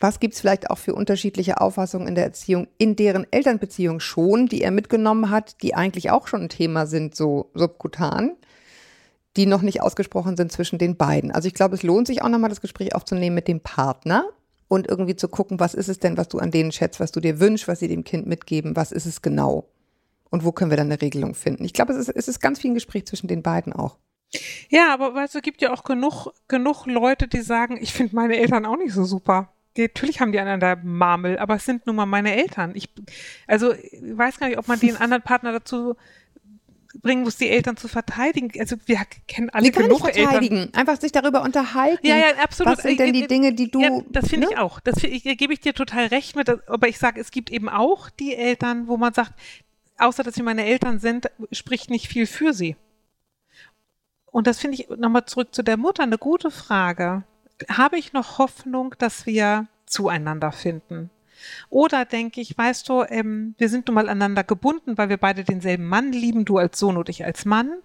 Was 0.00 0.20
gibt 0.20 0.34
es 0.34 0.40
vielleicht 0.40 0.70
auch 0.70 0.78
für 0.78 0.94
unterschiedliche 0.94 1.60
Auffassungen 1.60 2.06
in 2.06 2.14
der 2.14 2.24
Erziehung, 2.24 2.68
in 2.78 2.94
deren 2.94 3.26
Elternbeziehung 3.32 3.98
schon, 3.98 4.46
die 4.46 4.62
er 4.62 4.70
mitgenommen 4.70 5.30
hat, 5.30 5.62
die 5.62 5.74
eigentlich 5.74 6.10
auch 6.10 6.28
schon 6.28 6.42
ein 6.42 6.48
Thema 6.48 6.86
sind, 6.86 7.16
so 7.16 7.50
subkutan, 7.54 8.36
die 9.36 9.46
noch 9.46 9.62
nicht 9.62 9.82
ausgesprochen 9.82 10.36
sind 10.36 10.52
zwischen 10.52 10.78
den 10.78 10.96
beiden. 10.96 11.32
Also 11.32 11.48
ich 11.48 11.54
glaube, 11.54 11.74
es 11.74 11.82
lohnt 11.82 12.06
sich 12.06 12.22
auch 12.22 12.28
nochmal 12.28 12.50
das 12.50 12.60
Gespräch 12.60 12.94
aufzunehmen 12.94 13.34
mit 13.34 13.48
dem 13.48 13.60
Partner 13.60 14.24
und 14.68 14.86
irgendwie 14.86 15.16
zu 15.16 15.28
gucken, 15.28 15.58
was 15.58 15.74
ist 15.74 15.88
es 15.88 15.98
denn, 15.98 16.16
was 16.16 16.28
du 16.28 16.38
an 16.38 16.50
denen 16.50 16.70
schätzt, 16.70 17.00
was 17.00 17.10
du 17.10 17.20
dir 17.20 17.40
wünschst, 17.40 17.66
was 17.66 17.80
sie 17.80 17.88
dem 17.88 18.04
Kind 18.04 18.26
mitgeben, 18.26 18.76
was 18.76 18.92
ist 18.92 19.06
es 19.06 19.20
genau? 19.20 19.68
Und 20.30 20.44
wo 20.44 20.52
können 20.52 20.70
wir 20.70 20.76
dann 20.76 20.92
eine 20.92 21.00
Regelung 21.00 21.34
finden? 21.34 21.64
Ich 21.64 21.72
glaube, 21.72 21.92
es 21.92 21.98
ist, 21.98 22.08
es 22.10 22.28
ist 22.28 22.40
ganz 22.40 22.60
viel 22.60 22.70
ein 22.70 22.74
Gespräch 22.74 23.06
zwischen 23.06 23.28
den 23.28 23.42
beiden 23.42 23.72
auch. 23.72 23.96
Ja, 24.68 24.92
aber 24.92 25.14
weißt 25.14 25.34
du, 25.34 25.38
es 25.38 25.42
gibt 25.42 25.62
ja 25.62 25.72
auch 25.72 25.84
genug, 25.84 26.28
genug 26.48 26.86
Leute, 26.86 27.28
die 27.28 27.40
sagen, 27.40 27.78
ich 27.80 27.94
finde 27.94 28.14
meine 28.14 28.36
Eltern 28.36 28.66
auch 28.66 28.76
nicht 28.76 28.92
so 28.92 29.04
super. 29.04 29.50
Natürlich 29.82 30.20
haben 30.20 30.32
die 30.32 30.38
einander 30.38 30.76
Marmel, 30.82 31.38
aber 31.38 31.56
es 31.56 31.64
sind 31.64 31.86
nun 31.86 31.96
mal 31.96 32.06
meine 32.06 32.34
Eltern. 32.34 32.72
Ich, 32.74 32.88
also, 33.46 33.72
ich 33.72 34.00
weiß 34.02 34.38
gar 34.38 34.48
nicht, 34.48 34.58
ob 34.58 34.68
man 34.68 34.80
den 34.80 34.96
anderen 35.00 35.22
Partner 35.22 35.52
dazu 35.52 35.96
bringen 37.02 37.22
muss, 37.22 37.36
die 37.36 37.48
Eltern 37.48 37.76
zu 37.76 37.86
verteidigen. 37.88 38.50
Also, 38.58 38.76
wir 38.86 39.00
kennen 39.26 39.50
alle 39.50 39.66
Sie 39.66 39.70
kann 39.70 39.88
nicht 39.88 39.96
genug 39.96 40.08
Eltern. 40.08 40.24
verteidigen, 40.24 40.74
einfach 40.74 41.00
sich 41.00 41.12
darüber 41.12 41.42
unterhalten. 41.42 42.06
Ja, 42.06 42.16
ja, 42.16 42.26
absolut. 42.42 42.76
Was 42.76 42.82
sind 42.82 42.98
denn 42.98 43.12
die 43.12 43.26
Dinge, 43.26 43.54
die 43.54 43.70
du. 43.70 43.80
Ja, 43.80 44.00
das 44.08 44.28
finde 44.28 44.46
ne? 44.46 44.52
ich 44.52 44.58
auch. 44.58 44.80
Das 44.80 45.02
ich, 45.04 45.22
gebe 45.22 45.52
ich 45.52 45.60
dir 45.60 45.74
total 45.74 46.06
recht 46.06 46.36
mit. 46.36 46.48
Aber 46.68 46.88
ich 46.88 46.98
sage, 46.98 47.20
es 47.20 47.30
gibt 47.30 47.50
eben 47.50 47.68
auch 47.68 48.10
die 48.10 48.34
Eltern, 48.34 48.88
wo 48.88 48.96
man 48.96 49.12
sagt, 49.12 49.34
außer 49.98 50.22
dass 50.22 50.34
sie 50.34 50.42
meine 50.42 50.64
Eltern 50.64 50.98
sind, 50.98 51.30
spricht 51.52 51.90
nicht 51.90 52.08
viel 52.08 52.26
für 52.26 52.52
sie. 52.52 52.76
Und 54.30 54.46
das 54.46 54.58
finde 54.58 54.76
ich 54.76 54.88
nochmal 54.88 55.24
zurück 55.26 55.54
zu 55.54 55.62
der 55.62 55.76
Mutter 55.76 56.02
eine 56.02 56.18
gute 56.18 56.50
Frage. 56.50 57.24
Habe 57.68 57.98
ich 57.98 58.12
noch 58.12 58.38
Hoffnung, 58.38 58.94
dass 58.98 59.26
wir 59.26 59.66
zueinander 59.86 60.52
finden? 60.52 61.10
Oder 61.70 62.04
denke 62.04 62.40
ich, 62.40 62.56
weißt 62.56 62.88
du, 62.88 63.04
ähm, 63.04 63.54
wir 63.58 63.68
sind 63.68 63.86
nun 63.86 63.94
mal 63.94 64.08
aneinander 64.08 64.44
gebunden, 64.44 64.98
weil 64.98 65.08
wir 65.08 65.16
beide 65.16 65.44
denselben 65.44 65.86
Mann 65.86 66.12
lieben, 66.12 66.44
du 66.44 66.58
als 66.58 66.78
Sohn 66.78 66.96
und 66.96 67.08
ich 67.08 67.24
als 67.24 67.44
Mann. 67.44 67.78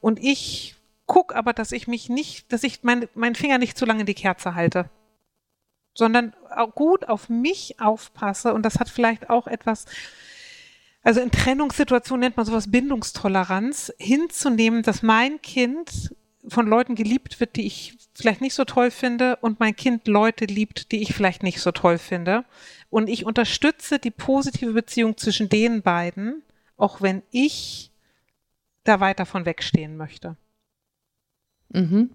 Und 0.00 0.18
ich 0.22 0.76
guck 1.06 1.34
aber, 1.34 1.52
dass 1.52 1.72
ich 1.72 1.86
mich 1.86 2.08
nicht, 2.08 2.52
dass 2.52 2.64
ich 2.64 2.82
mein, 2.82 3.08
meinen 3.14 3.34
Finger 3.34 3.58
nicht 3.58 3.76
zu 3.76 3.84
lange 3.84 4.00
in 4.00 4.06
die 4.06 4.14
Kerze 4.14 4.54
halte, 4.54 4.90
sondern 5.94 6.34
gut 6.74 7.08
auf 7.08 7.28
mich 7.28 7.80
aufpasse. 7.80 8.54
Und 8.54 8.62
das 8.62 8.78
hat 8.80 8.88
vielleicht 8.88 9.30
auch 9.30 9.46
etwas, 9.46 9.86
also 11.02 11.20
in 11.20 11.30
Trennungssituationen 11.30 12.20
nennt 12.20 12.36
man 12.36 12.46
sowas 12.46 12.70
Bindungstoleranz, 12.70 13.92
hinzunehmen, 13.98 14.82
dass 14.82 15.02
mein 15.02 15.42
Kind 15.42 16.14
von 16.48 16.66
Leuten 16.66 16.94
geliebt 16.94 17.40
wird, 17.40 17.56
die 17.56 17.66
ich 17.66 17.96
vielleicht 18.14 18.40
nicht 18.40 18.54
so 18.54 18.64
toll 18.64 18.90
finde 18.90 19.36
und 19.36 19.60
mein 19.60 19.74
Kind 19.74 20.06
Leute 20.06 20.44
liebt, 20.44 20.92
die 20.92 21.02
ich 21.02 21.14
vielleicht 21.14 21.42
nicht 21.42 21.60
so 21.60 21.72
toll 21.72 21.98
finde. 21.98 22.44
Und 22.90 23.08
ich 23.08 23.24
unterstütze 23.24 23.98
die 23.98 24.10
positive 24.10 24.72
Beziehung 24.72 25.16
zwischen 25.16 25.48
den 25.48 25.82
beiden, 25.82 26.42
auch 26.76 27.00
wenn 27.00 27.22
ich 27.30 27.90
da 28.84 29.00
weit 29.00 29.18
davon 29.18 29.46
wegstehen 29.46 29.96
möchte. 29.96 30.36
Mhm. 31.70 32.10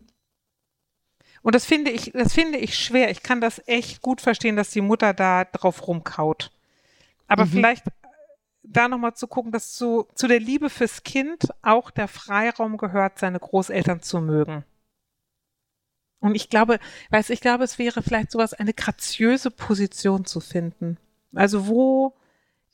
Und 1.41 1.55
das 1.55 1.65
finde 1.65 1.91
ich, 1.91 2.12
das 2.13 2.33
finde 2.33 2.57
ich 2.59 2.77
schwer. 2.77 3.09
Ich 3.12 3.24
kann 3.24 3.41
das 3.41 3.62
echt 3.67 4.01
gut 4.01 4.21
verstehen, 4.21 4.55
dass 4.55 4.71
die 4.71 4.81
Mutter 4.81 5.13
da 5.13 5.45
drauf 5.45 5.88
rumkaut. 5.88 6.51
Aber 7.27 7.45
Mhm. 7.45 7.50
vielleicht 7.50 7.83
da 8.63 8.87
nochmal 8.87 9.15
zu 9.15 9.27
gucken, 9.27 9.51
dass 9.51 9.73
zu, 9.73 10.07
zu 10.15 10.27
der 10.27 10.39
Liebe 10.39 10.69
fürs 10.69 11.03
Kind 11.03 11.47
auch 11.61 11.91
der 11.91 12.07
Freiraum 12.07 12.77
gehört, 12.77 13.19
seine 13.19 13.39
Großeltern 13.39 14.01
zu 14.01 14.19
mögen. 14.21 14.63
Und 16.19 16.35
ich 16.35 16.49
glaube, 16.49 16.79
weiß, 17.11 17.29
ich 17.29 17.39
glaube, 17.39 17.63
es 17.63 17.79
wäre 17.79 18.03
vielleicht 18.03 18.31
sowas, 18.31 18.53
eine 18.53 18.73
graziöse 18.73 19.51
Position 19.51 20.25
zu 20.25 20.41
finden. 20.41 20.97
Also 21.33 21.67
wo 21.67 22.13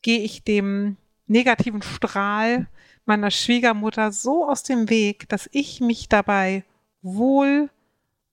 gehe 0.02 0.20
ich 0.20 0.44
dem 0.44 0.98
negativen 1.28 1.82
Strahl 1.82 2.68
meiner 3.06 3.32
Schwiegermutter 3.32 4.12
so 4.12 4.50
aus 4.50 4.64
dem 4.64 4.90
Weg, 4.90 5.30
dass 5.30 5.50
ich 5.52 5.80
mich 5.80 6.10
dabei 6.10 6.64
wohl 7.02 7.70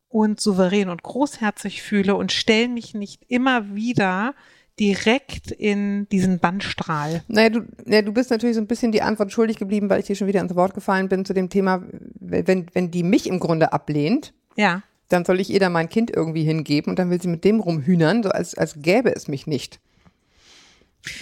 und 0.09 0.40
souverän 0.40 0.88
und 0.88 1.02
großherzig 1.02 1.82
fühle 1.82 2.16
und 2.16 2.32
stelle 2.32 2.68
mich 2.68 2.94
nicht 2.94 3.23
immer 3.28 3.75
wieder 3.75 4.35
direkt 4.81 5.50
in 5.50 6.09
diesen 6.09 6.38
Bandstrahl. 6.38 7.23
Naja, 7.29 7.50
du, 7.50 7.62
ja, 7.87 8.02
du 8.02 8.12
bist 8.12 8.31
natürlich 8.31 8.57
so 8.57 8.62
ein 8.62 8.67
bisschen 8.67 8.91
die 8.93 9.02
Antwort 9.02 9.31
schuldig 9.33 9.59
geblieben, 9.59 9.91
weil 9.91 10.00
ich 10.00 10.07
dir 10.07 10.17
schon 10.17 10.26
wieder 10.29 10.41
ins 10.41 10.55
Wort 10.55 10.75
gefallen 10.75 11.09
bin 11.09 11.25
zu 11.25 11.35
dem 11.35 11.50
Thema, 11.50 11.83
wenn, 12.19 12.67
wenn 12.73 12.91
die 12.91 13.02
mich 13.02 13.26
im 13.26 13.38
Grunde 13.38 13.73
ablehnt, 13.73 14.33
Ja. 14.57 14.83
dann 15.09 15.25
soll 15.25 15.41
ich 15.41 15.50
ihr 15.50 15.61
da 15.61 15.69
mein 15.69 15.88
Kind 15.88 16.11
irgendwie 16.11 16.45
hingeben 16.45 16.91
und 16.91 16.99
dann 16.99 17.11
will 17.11 17.21
sie 17.21 17.29
mit 17.29 17.45
dem 17.45 17.61
rumhühnern, 17.61 18.23
so 18.23 18.31
als, 18.31 18.55
als 18.57 18.75
gäbe 18.81 19.14
es 19.14 19.29
mich 19.29 19.47
nicht. 19.47 19.79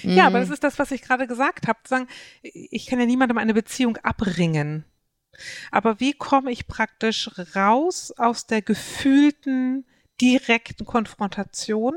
Ja, 0.02 0.26
aber 0.26 0.40
das 0.40 0.50
ist 0.50 0.62
das, 0.62 0.78
was 0.78 0.90
ich 0.90 1.00
gerade 1.02 1.26
gesagt 1.26 1.66
habe. 1.66 1.78
Sagen, 1.88 2.06
ich 2.42 2.86
kann 2.86 3.00
ja 3.00 3.06
niemandem 3.06 3.38
eine 3.38 3.54
Beziehung 3.54 3.96
abringen. 4.02 4.84
Aber 5.70 6.00
wie 6.00 6.12
komme 6.12 6.50
ich 6.52 6.66
praktisch 6.66 7.30
raus 7.56 8.12
aus 8.16 8.46
der 8.46 8.60
gefühlten, 8.60 9.86
direkten 10.20 10.84
Konfrontation 10.84 11.94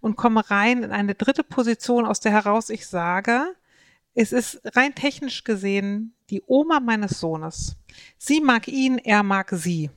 und 0.00 0.16
komme 0.16 0.50
rein 0.50 0.82
in 0.82 0.92
eine 0.92 1.14
dritte 1.14 1.44
Position, 1.44 2.06
aus 2.06 2.20
der 2.20 2.32
heraus 2.32 2.70
ich 2.70 2.86
sage, 2.86 3.54
es 4.14 4.32
ist 4.32 4.60
rein 4.76 4.94
technisch 4.94 5.44
gesehen 5.44 6.14
die 6.30 6.42
Oma 6.46 6.80
meines 6.80 7.20
Sohnes. 7.20 7.76
Sie 8.18 8.40
mag 8.40 8.68
ihn, 8.68 8.98
er 8.98 9.22
mag 9.22 9.50
sie. 9.52 9.90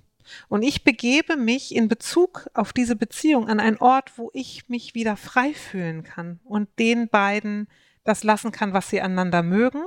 Und 0.47 0.63
ich 0.63 0.83
begebe 0.83 1.35
mich 1.37 1.75
in 1.75 1.87
Bezug 1.87 2.49
auf 2.53 2.73
diese 2.73 2.95
Beziehung 2.95 3.47
an 3.47 3.59
einen 3.59 3.77
Ort, 3.77 4.17
wo 4.17 4.31
ich 4.33 4.67
mich 4.69 4.95
wieder 4.95 5.17
frei 5.17 5.53
fühlen 5.53 6.03
kann 6.03 6.39
und 6.43 6.67
den 6.79 7.09
beiden 7.09 7.67
das 8.03 8.23
lassen 8.23 8.51
kann, 8.51 8.73
was 8.73 8.89
sie 8.89 9.01
einander 9.01 9.43
mögen. 9.43 9.83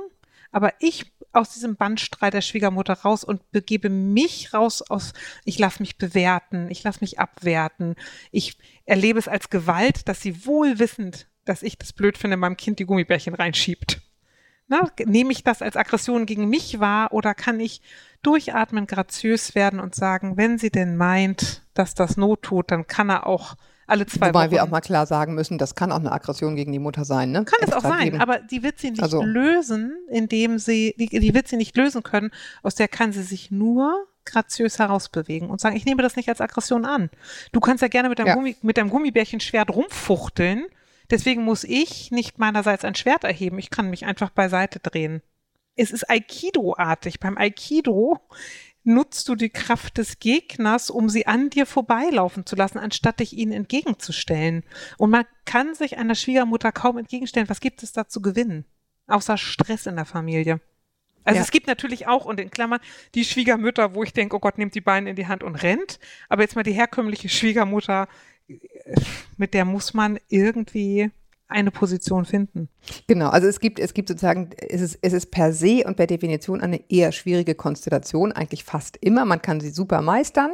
Aber 0.51 0.73
ich 0.79 1.11
aus 1.31 1.53
diesem 1.53 1.75
Bandstreit 1.75 2.33
der 2.33 2.41
Schwiegermutter 2.41 2.93
raus 2.93 3.23
und 3.23 3.51
begebe 3.51 3.89
mich 3.89 4.53
raus 4.53 4.81
aus, 4.81 5.13
ich 5.45 5.59
lasse 5.59 5.81
mich 5.81 5.97
bewerten, 5.97 6.69
ich 6.71 6.83
lasse 6.83 6.99
mich 7.01 7.19
abwerten, 7.19 7.95
ich 8.31 8.57
erlebe 8.85 9.19
es 9.19 9.27
als 9.27 9.49
Gewalt, 9.49 10.07
dass 10.07 10.21
sie 10.21 10.45
wohl 10.45 10.79
wissend, 10.79 11.27
dass 11.45 11.61
ich 11.61 11.77
das 11.77 11.93
blöd 11.93 12.17
finde, 12.17 12.37
meinem 12.37 12.57
Kind 12.57 12.79
die 12.79 12.85
Gummibärchen 12.85 13.35
reinschiebt. 13.35 14.01
Na, 14.67 14.87
nehme 15.05 15.31
ich 15.31 15.43
das 15.43 15.63
als 15.63 15.75
Aggression 15.75 16.27
gegen 16.27 16.47
mich 16.47 16.79
wahr 16.79 17.11
oder 17.11 17.33
kann 17.33 17.59
ich 17.59 17.81
durchatmen, 18.21 18.85
graziös 18.85 19.55
werden 19.55 19.79
und 19.79 19.95
sagen, 19.95 20.37
wenn 20.37 20.59
sie 20.59 20.69
denn 20.69 20.95
meint, 20.95 21.63
dass 21.73 21.95
das 21.95 22.17
Not 22.17 22.43
tut, 22.43 22.69
dann 22.69 22.85
kann 22.85 23.09
er 23.09 23.25
auch 23.25 23.55
alle 23.89 24.05
zwei 24.05 24.27
Wobei 24.27 24.45
Wochen. 24.45 24.51
wir 24.51 24.63
auch 24.63 24.69
mal 24.69 24.81
klar 24.81 25.05
sagen 25.05 25.33
müssen, 25.35 25.57
das 25.57 25.75
kann 25.75 25.91
auch 25.91 25.99
eine 25.99 26.11
Aggression 26.11 26.55
gegen 26.55 26.71
die 26.71 26.79
Mutter 26.79 27.05
sein. 27.05 27.31
Ne? 27.31 27.43
kann 27.45 27.59
es 27.67 27.73
auch 27.73 27.81
sein, 27.81 28.05
geben. 28.11 28.21
aber 28.21 28.39
die 28.39 28.63
wird 28.63 28.79
sie 28.79 28.91
nicht 28.91 29.03
Also- 29.03 29.21
lösen, 29.23 29.95
indem 30.09 30.59
sie, 30.59 30.95
die, 30.97 31.07
die 31.07 31.33
wird 31.33 31.47
sie 31.47 31.57
nicht 31.57 31.75
lösen 31.77 32.03
können, 32.03 32.31
aus 32.63 32.75
der 32.75 32.87
kann 32.87 33.11
sie 33.11 33.23
sich 33.23 33.51
nur 33.51 34.07
graziös 34.25 34.77
herausbewegen 34.79 35.49
und 35.49 35.59
sagen, 35.59 35.75
ich 35.75 35.85
nehme 35.85 36.03
das 36.03 36.15
nicht 36.15 36.29
als 36.29 36.39
Aggression 36.41 36.85
an. 36.85 37.09
Du 37.51 37.59
kannst 37.59 37.81
ja 37.81 37.87
gerne 37.87 38.09
mit 38.09 38.19
deinem, 38.19 38.27
Ja. 38.27 38.35
Gummi, 38.35 38.55
mit 38.61 38.77
deinem 38.77 38.89
Gummibärchenschwert 38.91 39.69
rumfuchteln, 39.71 40.65
deswegen 41.09 41.43
muss 41.43 41.63
ich 41.63 42.11
nicht 42.11 42.37
meinerseits 42.37 42.85
ein 42.85 42.93
Schwert 42.95 43.23
erheben, 43.23 43.57
ich 43.57 43.71
kann 43.71 43.89
mich 43.89 44.05
einfach 44.05 44.29
beiseite 44.29 44.79
drehen. 44.79 45.21
Es 45.75 45.91
ist 45.91 46.09
Aikido-artig. 46.09 47.19
Beim 47.21 47.37
Aikido 47.37 48.19
nutzt 48.83 49.27
du 49.27 49.35
die 49.35 49.49
Kraft 49.49 49.97
des 49.97 50.19
Gegners, 50.19 50.89
um 50.89 51.09
sie 51.09 51.27
an 51.27 51.49
dir 51.49 51.65
vorbeilaufen 51.65 52.45
zu 52.45 52.55
lassen, 52.55 52.77
anstatt 52.77 53.19
dich 53.19 53.33
ihnen 53.33 53.51
entgegenzustellen. 53.51 54.63
Und 54.97 55.09
man 55.09 55.25
kann 55.45 55.75
sich 55.75 55.97
einer 55.97 56.15
Schwiegermutter 56.15 56.71
kaum 56.71 56.97
entgegenstellen. 56.97 57.49
Was 57.49 57.59
gibt 57.59 57.83
es 57.83 57.91
da 57.91 58.07
zu 58.07 58.21
gewinnen? 58.21 58.65
Außer 59.07 59.37
Stress 59.37 59.85
in 59.85 59.95
der 59.95 60.05
Familie. 60.05 60.61
Also 61.25 61.37
Ja. 61.37 61.43
es 61.43 61.51
gibt 61.51 61.67
natürlich 61.67 62.07
auch, 62.07 62.25
und 62.25 62.39
in 62.39 62.49
Klammern, 62.49 62.79
die 63.15 63.25
Schwiegermütter, 63.25 63.93
wo 63.93 64.03
ich 64.03 64.13
denke, 64.13 64.35
oh 64.35 64.39
Gott, 64.39 64.57
nimmt 64.57 64.73
die 64.75 64.81
Beine 64.81 65.09
in 65.11 65.15
die 65.15 65.27
Hand 65.27 65.43
und 65.43 65.55
rennt. 65.55 65.99
Aber 66.29 66.41
jetzt 66.41 66.55
mal 66.55 66.63
die 66.63 66.71
herkömmliche 66.73 67.29
Schwiegermutter, 67.29 68.07
äh, 68.47 68.55
mit 69.37 69.53
der 69.53 69.65
muss 69.65 69.93
man 69.93 70.19
irgendwie 70.29 71.11
eine 71.49 71.71
Position 71.71 72.25
finden. 72.25 72.69
Genau, 73.07 73.29
also 73.29 73.47
es 73.47 73.59
gibt, 73.59 73.79
es 73.79 73.93
gibt 73.93 74.07
sozusagen, 74.07 74.51
es 74.57 74.81
ist, 74.81 74.99
es 75.01 75.13
ist 75.13 75.31
per 75.31 75.51
se 75.51 75.83
und 75.85 75.97
per 75.97 76.07
Definition 76.07 76.61
eine 76.61 76.89
eher 76.89 77.11
schwierige 77.11 77.55
Konstellation, 77.55 78.31
eigentlich 78.31 78.63
fast 78.63 78.97
immer. 79.01 79.25
Man 79.25 79.41
kann 79.41 79.59
sie 79.59 79.71
super 79.71 80.01
meistern, 80.01 80.51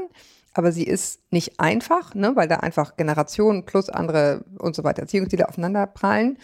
aber 0.53 0.71
sie 0.71 0.85
ist 0.85 1.19
nicht 1.31 1.59
einfach, 1.59 2.15
ne, 2.15 2.35
weil 2.35 2.47
da 2.47 2.57
einfach 2.57 2.95
Generationen 2.95 3.65
plus 3.65 3.89
andere 3.89 4.45
und 4.57 4.75
so 4.75 4.83
weiter 4.83 5.01
Erziehungsstile 5.01 5.47
aufeinander 5.47 5.85
prallen. 5.85 6.37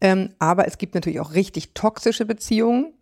Ähm, 0.00 0.30
aber 0.38 0.66
es 0.66 0.78
gibt 0.78 0.94
natürlich 0.94 1.20
auch 1.20 1.34
richtig 1.34 1.74
toxische 1.74 2.24
Beziehungen. 2.24 2.94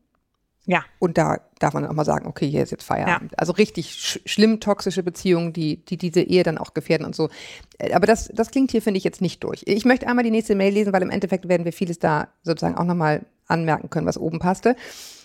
Ja. 0.68 0.84
Und 0.98 1.16
da 1.16 1.40
darf 1.60 1.72
man 1.72 1.86
auch 1.86 1.94
mal 1.94 2.04
sagen, 2.04 2.26
okay, 2.26 2.46
hier 2.46 2.62
ist 2.62 2.70
jetzt 2.70 2.84
Feierabend. 2.84 3.38
Also 3.38 3.52
richtig 3.52 3.94
sch 3.94 4.20
schlimm 4.26 4.60
toxische 4.60 5.02
Beziehungen, 5.02 5.54
die, 5.54 5.82
die 5.82 5.96
diese 5.96 6.20
Ehe 6.20 6.42
dann 6.42 6.58
auch 6.58 6.74
gefährden 6.74 7.06
und 7.06 7.16
so. 7.16 7.30
Äh, 7.78 7.94
Aber 7.94 8.06
das, 8.06 8.30
das 8.34 8.50
klingt 8.50 8.70
hier, 8.70 8.82
finde 8.82 8.98
ich, 8.98 9.04
jetzt 9.04 9.22
nicht 9.22 9.42
durch. 9.42 9.62
Ich 9.64 9.86
möchte 9.86 10.06
einmal 10.06 10.24
die 10.24 10.30
nächste 10.30 10.54
Mail 10.54 10.74
lesen, 10.74 10.92
weil 10.92 11.00
im 11.00 11.08
Endeffekt 11.08 11.48
werden 11.48 11.64
wir 11.64 11.72
vieles 11.72 11.98
da 11.98 12.28
sozusagen 12.42 12.76
auch 12.76 12.84
nochmal 12.84 13.24
anmerken 13.46 13.88
können, 13.88 14.06
was 14.06 14.18
oben 14.18 14.40
passte. 14.40 14.76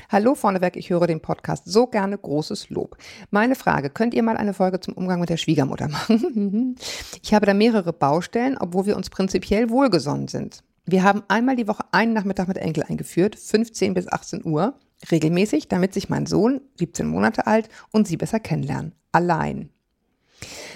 Hallo 0.10 0.34
vorneweg, 0.34 0.78
ich 0.78 0.90
höre 0.90 1.08
den 1.08 1.20
Podcast 1.20 1.66
so 1.66 1.88
gerne, 1.88 2.18
großes 2.18 2.70
Lob. 2.70 2.96
Meine 3.30 3.56
Frage, 3.56 3.90
könnt 3.90 4.14
ihr 4.14 4.24
mal 4.24 4.38
eine 4.38 4.54
Folge 4.54 4.80
zum 4.80 4.94
Umgang 4.94 5.20
mit 5.20 5.30
der 5.30 5.38
Schwiegermutter 5.38 5.88
machen? 5.90 6.78
ich 7.22 7.34
habe 7.34 7.46
da 7.46 7.54
mehrere 7.54 7.92
Baustellen, 7.92 8.58
obwohl 8.58 8.86
wir 8.86 8.96
uns 8.96 9.10
prinzipiell 9.10 9.70
wohlgesonnen 9.70 10.30
sind. 10.30 10.64
Wir 10.86 11.04
haben 11.04 11.24
einmal 11.28 11.58
die 11.58 11.68
Woche 11.68 11.84
einen 11.92 12.14
Nachmittag 12.14 12.48
mit 12.48 12.58
Enkel 12.58 12.84
eingeführt, 12.84 13.36
15 13.36 13.94
bis 13.94 14.08
18 14.08 14.46
Uhr, 14.46 14.76
regelmäßig, 15.12 15.68
damit 15.68 15.94
sich 15.94 16.10
mein 16.10 16.26
Sohn, 16.26 16.62
17 16.80 17.08
Monate 17.08 17.48
alt, 17.48 17.70
und 17.92 18.08
sie 18.08 18.18
besser 18.18 18.40
kennenlernen. 18.40 18.94
Allein. 19.12 19.70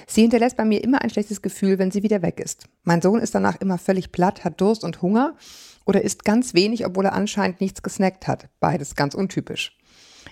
Sie 0.05 0.21
hinterlässt 0.21 0.57
bei 0.57 0.65
mir 0.65 0.83
immer 0.83 1.01
ein 1.01 1.09
schlechtes 1.09 1.41
Gefühl, 1.41 1.79
wenn 1.79 1.91
sie 1.91 2.03
wieder 2.03 2.21
weg 2.21 2.39
ist. 2.39 2.65
Mein 2.83 3.01
Sohn 3.01 3.19
ist 3.19 3.35
danach 3.35 3.59
immer 3.59 3.77
völlig 3.77 4.11
platt, 4.11 4.43
hat 4.43 4.61
Durst 4.61 4.83
und 4.83 5.01
Hunger 5.01 5.35
oder 5.85 6.01
isst 6.01 6.23
ganz 6.23 6.53
wenig, 6.53 6.85
obwohl 6.85 7.05
er 7.05 7.13
anscheinend 7.13 7.61
nichts 7.61 7.83
gesnackt 7.83 8.27
hat. 8.27 8.49
Beides 8.59 8.95
ganz 8.95 9.13
untypisch. 9.13 9.77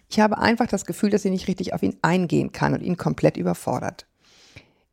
Ich 0.10 0.20
habe 0.20 0.38
einfach 0.38 0.68
das 0.68 0.86
Gefühl, 0.86 1.10
dass 1.10 1.24
sie 1.24 1.30
nicht 1.30 1.48
richtig 1.48 1.74
auf 1.74 1.84
ihn 1.84 1.98
eingehen 2.02 2.52
kann 2.52 2.74
und 2.74 2.82
ihn 2.82 2.98
komplett 2.98 3.38
überfordert. 3.38 4.06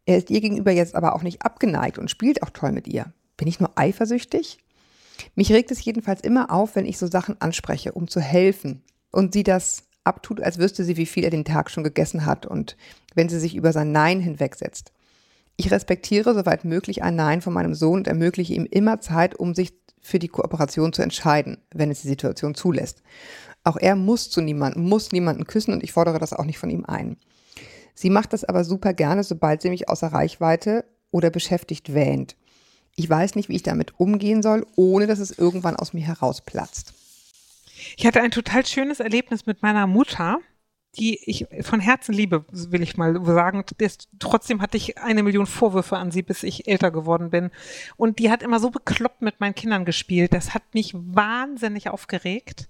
Er 0.04 0.18
ist 0.18 0.30
ihr 0.30 0.40
gegenüber 0.40 0.72
jetzt 0.72 0.94
aber 0.94 1.14
auch 1.14 1.22
nicht 1.22 1.42
abgeneigt 1.42 1.98
und 1.98 2.10
spielt 2.10 2.42
auch 2.42 2.50
toll 2.50 2.72
mit 2.72 2.88
ihr. 2.88 3.12
Bin 3.36 3.46
ich 3.46 3.60
nur 3.60 3.70
eifersüchtig? 3.76 4.58
Mich 5.34 5.52
regt 5.52 5.70
es 5.70 5.84
jedenfalls 5.84 6.22
immer 6.22 6.50
auf, 6.50 6.74
wenn 6.74 6.86
ich 6.86 6.98
so 6.98 7.06
Sachen 7.06 7.40
anspreche, 7.40 7.92
um 7.92 8.08
zu 8.08 8.20
helfen 8.20 8.82
und 9.12 9.32
sie 9.32 9.44
das 9.44 9.84
abtut, 10.04 10.40
als 10.40 10.58
wüsste 10.58 10.84
sie, 10.84 10.96
wie 10.96 11.06
viel 11.06 11.24
er 11.24 11.30
den 11.30 11.44
Tag 11.44 11.70
schon 11.70 11.84
gegessen 11.84 12.26
hat 12.26 12.46
und 12.46 12.76
wenn 13.14 13.28
sie 13.28 13.38
sich 13.38 13.54
über 13.54 13.72
sein 13.72 13.92
Nein 13.92 14.20
hinwegsetzt. 14.20 14.92
Ich 15.56 15.70
respektiere 15.70 16.34
soweit 16.34 16.64
möglich 16.64 17.02
ein 17.02 17.14
Nein 17.14 17.40
von 17.40 17.52
meinem 17.52 17.74
Sohn 17.74 18.00
und 18.00 18.08
ermögliche 18.08 18.54
ihm 18.54 18.66
immer 18.68 19.00
Zeit, 19.00 19.34
um 19.34 19.54
sich 19.54 19.74
für 20.00 20.18
die 20.18 20.28
Kooperation 20.28 20.92
zu 20.92 21.02
entscheiden, 21.02 21.58
wenn 21.72 21.90
es 21.90 22.02
die 22.02 22.08
Situation 22.08 22.54
zulässt. 22.54 23.02
Auch 23.62 23.76
er 23.76 23.94
muss 23.94 24.30
zu 24.30 24.40
niemandem, 24.40 24.88
muss 24.88 25.12
niemanden 25.12 25.46
küssen 25.46 25.72
und 25.72 25.84
ich 25.84 25.92
fordere 25.92 26.18
das 26.18 26.32
auch 26.32 26.44
nicht 26.44 26.58
von 26.58 26.70
ihm 26.70 26.84
ein. 26.84 27.16
Sie 27.94 28.10
macht 28.10 28.32
das 28.32 28.42
aber 28.42 28.64
super 28.64 28.94
gerne, 28.94 29.22
sobald 29.22 29.62
sie 29.62 29.70
mich 29.70 29.88
außer 29.88 30.08
Reichweite 30.08 30.84
oder 31.10 31.30
beschäftigt 31.30 31.94
wähnt. 31.94 32.34
Ich 32.96 33.08
weiß 33.08 33.36
nicht, 33.36 33.48
wie 33.48 33.56
ich 33.56 33.62
damit 33.62 34.00
umgehen 34.00 34.42
soll, 34.42 34.66
ohne 34.74 35.06
dass 35.06 35.18
es 35.18 35.30
irgendwann 35.38 35.76
aus 35.76 35.92
mir 35.92 36.04
herausplatzt. 36.04 36.94
Ich 37.96 38.06
hatte 38.06 38.20
ein 38.20 38.30
total 38.30 38.66
schönes 38.66 39.00
Erlebnis 39.00 39.46
mit 39.46 39.62
meiner 39.62 39.86
Mutter, 39.86 40.40
die 40.96 41.18
ich 41.28 41.46
von 41.62 41.80
Herzen 41.80 42.12
liebe, 42.12 42.44
will 42.50 42.82
ich 42.82 42.96
mal 42.96 43.24
sagen. 43.24 43.64
Trotzdem 44.18 44.60
hatte 44.60 44.76
ich 44.76 44.98
eine 44.98 45.22
Million 45.22 45.46
Vorwürfe 45.46 45.96
an 45.96 46.10
sie, 46.10 46.22
bis 46.22 46.42
ich 46.42 46.68
älter 46.68 46.90
geworden 46.90 47.30
bin. 47.30 47.50
Und 47.96 48.18
die 48.18 48.30
hat 48.30 48.42
immer 48.42 48.60
so 48.60 48.70
bekloppt 48.70 49.22
mit 49.22 49.40
meinen 49.40 49.54
Kindern 49.54 49.84
gespielt. 49.84 50.34
Das 50.34 50.54
hat 50.54 50.62
mich 50.74 50.92
wahnsinnig 50.94 51.88
aufgeregt. 51.88 52.68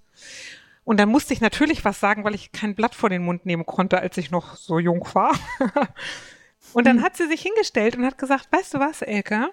Und 0.85 0.99
dann 0.99 1.09
musste 1.09 1.33
ich 1.33 1.41
natürlich 1.41 1.85
was 1.85 2.01
sagen, 2.01 2.25
weil 2.25 2.35
ich 2.35 2.53
kein 2.53 2.75
Blatt 2.75 2.95
vor 2.95 3.09
den 3.09 3.23
Mund 3.23 3.47
nehmen 3.47 3.67
konnte, 3.67 4.01
als 4.01 4.17
ich 4.19 4.31
noch 4.31 4.57
so 4.57 4.79
jung 4.79 5.07
war. 5.15 5.35
und 6.73 6.87
dann 6.87 7.03
hat 7.03 7.17
sie 7.17 7.27
sich 7.29 7.43
hingestellt 7.43 7.97
und 7.97 8.05
hat 8.05 8.19
gesagt, 8.19 8.49
weißt 8.51 8.75
du 8.75 8.79
was, 8.81 9.03
Elke? 9.03 9.51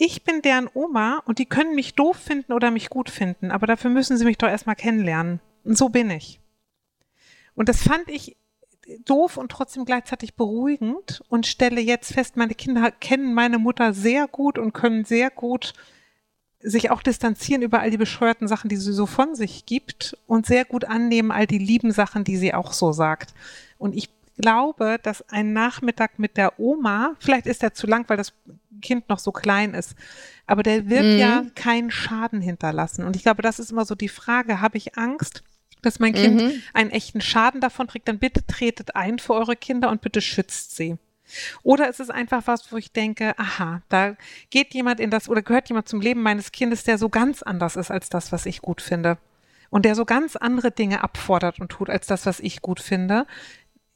Ich 0.00 0.22
bin 0.22 0.42
deren 0.42 0.70
Oma 0.72 1.20
und 1.26 1.40
die 1.40 1.46
können 1.46 1.74
mich 1.74 1.94
doof 1.94 2.16
finden 2.16 2.52
oder 2.52 2.70
mich 2.70 2.88
gut 2.88 3.10
finden, 3.10 3.50
aber 3.50 3.66
dafür 3.66 3.90
müssen 3.90 4.16
sie 4.16 4.24
mich 4.24 4.38
doch 4.38 4.48
erstmal 4.48 4.76
kennenlernen. 4.76 5.40
Und 5.64 5.76
so 5.76 5.88
bin 5.88 6.08
ich. 6.08 6.40
Und 7.56 7.68
das 7.68 7.82
fand 7.82 8.08
ich 8.08 8.36
doof 9.04 9.36
und 9.36 9.50
trotzdem 9.50 9.84
gleichzeitig 9.84 10.34
beruhigend 10.34 11.22
und 11.28 11.48
stelle 11.48 11.80
jetzt 11.80 12.12
fest, 12.12 12.36
meine 12.36 12.54
Kinder 12.54 12.92
kennen 12.92 13.34
meine 13.34 13.58
Mutter 13.58 13.92
sehr 13.92 14.28
gut 14.28 14.56
und 14.56 14.72
können 14.72 15.04
sehr 15.04 15.30
gut 15.30 15.74
sich 16.60 16.92
auch 16.92 17.02
distanzieren 17.02 17.62
über 17.62 17.80
all 17.80 17.90
die 17.90 17.96
bescheuerten 17.96 18.46
Sachen, 18.46 18.68
die 18.68 18.76
sie 18.76 18.92
so 18.92 19.06
von 19.06 19.34
sich 19.34 19.66
gibt 19.66 20.16
und 20.28 20.46
sehr 20.46 20.64
gut 20.64 20.84
annehmen 20.84 21.32
all 21.32 21.48
die 21.48 21.58
lieben 21.58 21.90
Sachen, 21.90 22.22
die 22.22 22.36
sie 22.36 22.54
auch 22.54 22.72
so 22.72 22.92
sagt. 22.92 23.34
Und 23.78 23.96
ich 23.96 24.08
glaube, 24.40 24.98
dass 25.02 25.28
ein 25.28 25.52
Nachmittag 25.52 26.18
mit 26.18 26.36
der 26.36 26.58
Oma, 26.58 27.16
vielleicht 27.18 27.46
ist 27.46 27.62
der 27.62 27.74
zu 27.74 27.86
lang, 27.86 28.08
weil 28.08 28.16
das 28.16 28.32
Kind 28.80 29.08
noch 29.08 29.18
so 29.18 29.32
klein 29.32 29.74
ist, 29.74 29.94
aber 30.46 30.62
der 30.62 30.88
wird 30.88 31.04
Mhm. 31.04 31.18
ja 31.18 31.42
keinen 31.54 31.90
Schaden 31.90 32.40
hinterlassen. 32.40 33.04
Und 33.04 33.16
ich 33.16 33.22
glaube, 33.22 33.42
das 33.42 33.58
ist 33.58 33.70
immer 33.70 33.84
so 33.84 33.94
die 33.94 34.08
Frage, 34.08 34.60
habe 34.60 34.76
ich 34.78 34.96
Angst, 34.96 35.42
dass 35.82 35.98
mein 36.00 36.12
Kind 36.14 36.42
Mhm. 36.42 36.62
einen 36.74 36.90
echten 36.90 37.20
Schaden 37.20 37.60
davon 37.60 37.86
trägt, 37.88 38.08
dann 38.08 38.18
bitte 38.18 38.44
tretet 38.46 38.96
ein 38.96 39.18
für 39.18 39.34
eure 39.34 39.56
Kinder 39.56 39.90
und 39.90 40.00
bitte 40.00 40.20
schützt 40.20 40.74
sie. 40.76 40.96
Oder 41.62 41.88
ist 41.90 42.00
es 42.00 42.08
einfach 42.10 42.46
was, 42.46 42.72
wo 42.72 42.76
ich 42.78 42.90
denke, 42.92 43.38
aha, 43.38 43.82
da 43.90 44.16
geht 44.50 44.72
jemand 44.74 44.98
in 44.98 45.10
das 45.10 45.28
oder 45.28 45.42
gehört 45.42 45.68
jemand 45.68 45.86
zum 45.88 46.00
Leben 46.00 46.22
meines 46.22 46.52
Kindes, 46.52 46.84
der 46.84 46.96
so 46.98 47.10
ganz 47.10 47.42
anders 47.42 47.76
ist 47.76 47.90
als 47.90 48.08
das, 48.08 48.32
was 48.32 48.46
ich 48.46 48.62
gut 48.62 48.80
finde. 48.80 49.18
Und 49.70 49.84
der 49.84 49.94
so 49.94 50.06
ganz 50.06 50.34
andere 50.36 50.70
Dinge 50.70 51.04
abfordert 51.04 51.60
und 51.60 51.68
tut 51.68 51.90
als 51.90 52.06
das, 52.06 52.24
was 52.24 52.40
ich 52.40 52.62
gut 52.62 52.80
finde. 52.80 53.26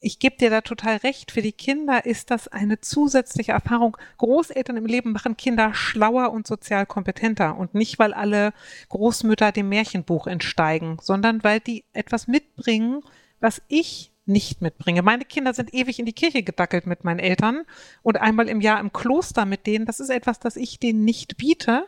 Ich 0.05 0.19
gebe 0.19 0.35
dir 0.35 0.49
da 0.49 0.59
total 0.59 0.97
recht. 0.97 1.31
Für 1.31 1.41
die 1.41 1.53
Kinder 1.53 2.05
ist 2.05 2.29
das 2.29 2.49
eine 2.49 2.81
zusätzliche 2.81 3.53
Erfahrung. 3.53 3.95
Großeltern 4.17 4.75
im 4.75 4.85
Leben 4.85 5.13
machen 5.13 5.37
Kinder 5.37 5.73
schlauer 5.73 6.33
und 6.33 6.45
sozial 6.45 6.85
kompetenter. 6.85 7.57
Und 7.57 7.73
nicht, 7.73 7.99
weil 7.99 8.13
alle 8.13 8.51
Großmütter 8.89 9.53
dem 9.53 9.69
Märchenbuch 9.69 10.27
entsteigen, 10.27 10.97
sondern 11.01 11.41
weil 11.45 11.61
die 11.61 11.85
etwas 11.93 12.27
mitbringen, 12.27 12.99
was 13.39 13.61
ich 13.69 14.11
nicht 14.25 14.61
mitbringe. 14.61 15.03
Meine 15.03 15.23
Kinder 15.23 15.53
sind 15.53 15.73
ewig 15.73 15.99
in 15.99 16.05
die 16.05 16.11
Kirche 16.11 16.43
gedackelt 16.43 16.85
mit 16.85 17.05
meinen 17.05 17.19
Eltern 17.19 17.61
und 18.01 18.19
einmal 18.19 18.49
im 18.49 18.59
Jahr 18.59 18.81
im 18.81 18.91
Kloster 18.91 19.45
mit 19.45 19.65
denen. 19.67 19.85
Das 19.85 20.01
ist 20.01 20.09
etwas, 20.09 20.37
das 20.37 20.57
ich 20.57 20.79
denen 20.79 21.05
nicht 21.05 21.37
biete 21.37 21.85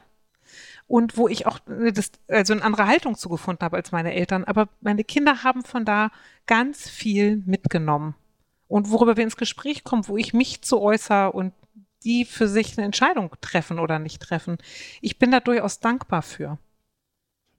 und 0.88 1.18
wo 1.18 1.28
ich 1.28 1.48
auch 1.48 1.60
äh, 1.68 1.92
das, 1.92 2.12
also 2.28 2.54
eine 2.54 2.64
andere 2.64 2.88
Haltung 2.88 3.16
zu 3.16 3.30
gefunden 3.30 3.64
habe 3.64 3.78
als 3.78 3.92
meine 3.92 4.14
Eltern. 4.14 4.44
Aber 4.44 4.70
meine 4.82 5.04
Kinder 5.04 5.44
haben 5.44 5.64
von 5.64 5.86
da 5.86 6.12
ganz 6.46 6.90
viel 6.90 7.42
mitgenommen. 7.46 8.16
Und 8.68 8.90
worüber 8.92 9.18
wir 9.18 9.24
ins 9.24 9.38
Gespräch 9.38 9.84
kommen, 9.84 10.08
wo 10.08 10.18
ich 10.18 10.34
mich 10.34 10.62
zu 10.62 10.82
äußere 10.82 11.32
und 11.32 11.54
die 12.04 12.26
für 12.26 12.48
sich 12.48 12.78
eine 12.78 12.86
Entscheidung 12.86 13.32
treffen 13.42 13.80
oder 13.80 14.00
nicht 14.00 14.22
treffen. 14.22 14.58
Ich 15.02 15.18
bin 15.18 15.32
da 15.32 15.40
durchaus 15.40 15.80
dankbar 15.80 16.22
für. 16.22 16.60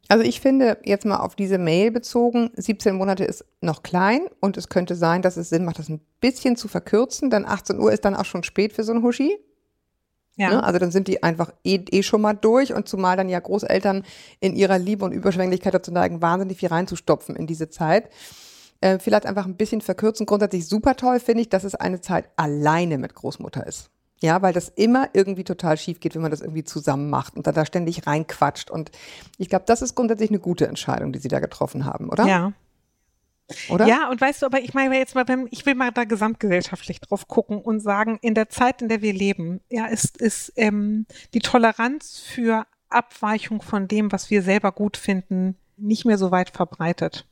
Also 0.09 0.25
ich 0.25 0.41
finde 0.41 0.79
jetzt 0.85 1.05
mal 1.05 1.17
auf 1.17 1.35
diese 1.35 1.59
Mail 1.59 1.91
bezogen, 1.91 2.51
17 2.55 2.95
Monate 2.95 3.25
ist 3.25 3.45
noch 3.61 3.83
klein 3.83 4.21
und 4.41 4.57
es 4.57 4.69
könnte 4.69 4.95
sein, 4.95 5.21
dass 5.21 5.37
es 5.37 5.49
Sinn 5.49 5.65
macht, 5.65 5.81
das 5.81 5.89
ein 5.89 6.01
bisschen 6.21 6.57
zu 6.57 6.69
verkürzen, 6.69 7.29
denn 7.29 7.45
18 7.45 7.81
Uhr 7.81 7.93
ist 7.93 8.05
dann 8.05 8.15
auch 8.15 8.25
schon 8.25 8.45
spät 8.45 8.73
für 8.73 8.85
so 8.85 8.93
ein 8.93 9.03
Huschi. 9.03 9.37
Ja. 10.37 10.51
Ne? 10.51 10.63
Also 10.63 10.79
dann 10.79 10.91
sind 10.91 11.09
die 11.09 11.23
einfach 11.23 11.53
eh, 11.65 11.81
eh 11.91 12.03
schon 12.03 12.21
mal 12.21 12.35
durch 12.35 12.73
und 12.75 12.89
zumal 12.89 13.17
dann 13.17 13.29
ja 13.29 13.41
Großeltern 13.41 14.05
in 14.41 14.55
ihrer 14.55 14.79
Liebe 14.79 15.05
und 15.05 15.13
Überschwänglichkeit 15.13 15.75
dazu 15.75 15.91
neigen, 15.91 16.23
wahnsinnig 16.23 16.59
viel 16.59 16.69
reinzustopfen 16.69 17.37
in 17.37 17.47
diese 17.47 17.71
Zeit. 17.71 18.11
Äh, 18.81 18.99
vielleicht 18.99 19.27
einfach 19.27 19.47
ein 19.47 19.57
bisschen 19.57 19.81
verkürzen. 19.81 20.27
Grundsätzlich 20.27 20.69
super 20.69 20.97
toll 20.97 21.21
finde 21.21 21.43
ich, 21.43 21.49
dass 21.49 21.65
es 21.65 21.75
eine 21.75 22.01
Zeit 22.01 22.29
alleine 22.37 22.99
mit 22.99 23.15
Großmutter 23.15 23.67
ist. 23.67 23.91
Ja, 24.23 24.41
weil 24.41 24.55
das 24.55 24.71
immer 24.71 25.11
irgendwie 25.13 25.45
total 25.45 25.77
schief 25.77 26.01
geht, 26.01 26.15
wenn 26.15 26.23
man 26.23 26.31
das 26.31 26.41
irgendwie 26.41 26.65
zusammen 26.65 27.11
macht 27.11 27.37
und 27.37 27.47
dann 27.47 27.55
da 27.55 27.67
ständig 27.67 28.07
reinquatscht. 28.07 28.71
Und 28.71 28.91
ich 29.37 29.49
glaube, 29.49 29.65
das 29.67 29.83
ist 29.83 29.95
grundsätzlich 29.95 30.31
eine 30.31 30.39
gute 30.39 30.67
Entscheidung, 30.67 31.13
die 31.13 31.19
Sie 31.19 31.29
da 31.29 31.39
getroffen 31.41 31.85
haben, 31.85 32.09
oder? 32.09 32.27
Ja. 32.27 32.53
Oder? 33.69 33.87
Ja, 33.87 34.11
und 34.11 34.21
weißt 34.21 34.43
du, 34.43 34.47
aber 34.47 34.61
ich 34.61 34.75
meine 34.75 34.99
jetzt 34.99 35.15
mal, 35.15 35.25
ich 35.51 35.65
will 35.67 35.75
mal 35.75 35.93
da 35.93 36.05
gesamtgesellschaftlich 36.05 37.01
drauf 37.01 37.29
gucken 37.29 37.61
und 37.61 37.81
sagen, 37.81 38.19
in 38.21 38.35
der 38.35 38.49
Zeit, 38.49 38.83
in 38.83 38.89
der 38.89 39.03
wir 39.03 39.13
leben, 39.13 39.61
ja, 39.71 39.87
ist, 39.87 40.21
ist 40.21 40.53
ähm, 40.57 41.07
die 41.33 41.39
Toleranz 41.39 42.21
für 42.21 42.67
Abweichung 42.89 43.63
von 43.63 43.89
dem, 43.89 44.11
was 44.13 44.31
wir 44.31 44.43
selber 44.43 44.73
gut 44.73 44.97
finden, 44.97 45.57
nicht 45.77 46.05
mehr 46.05 46.19
so 46.19 46.31
weit 46.31 46.51
verbreitet. 46.51 47.27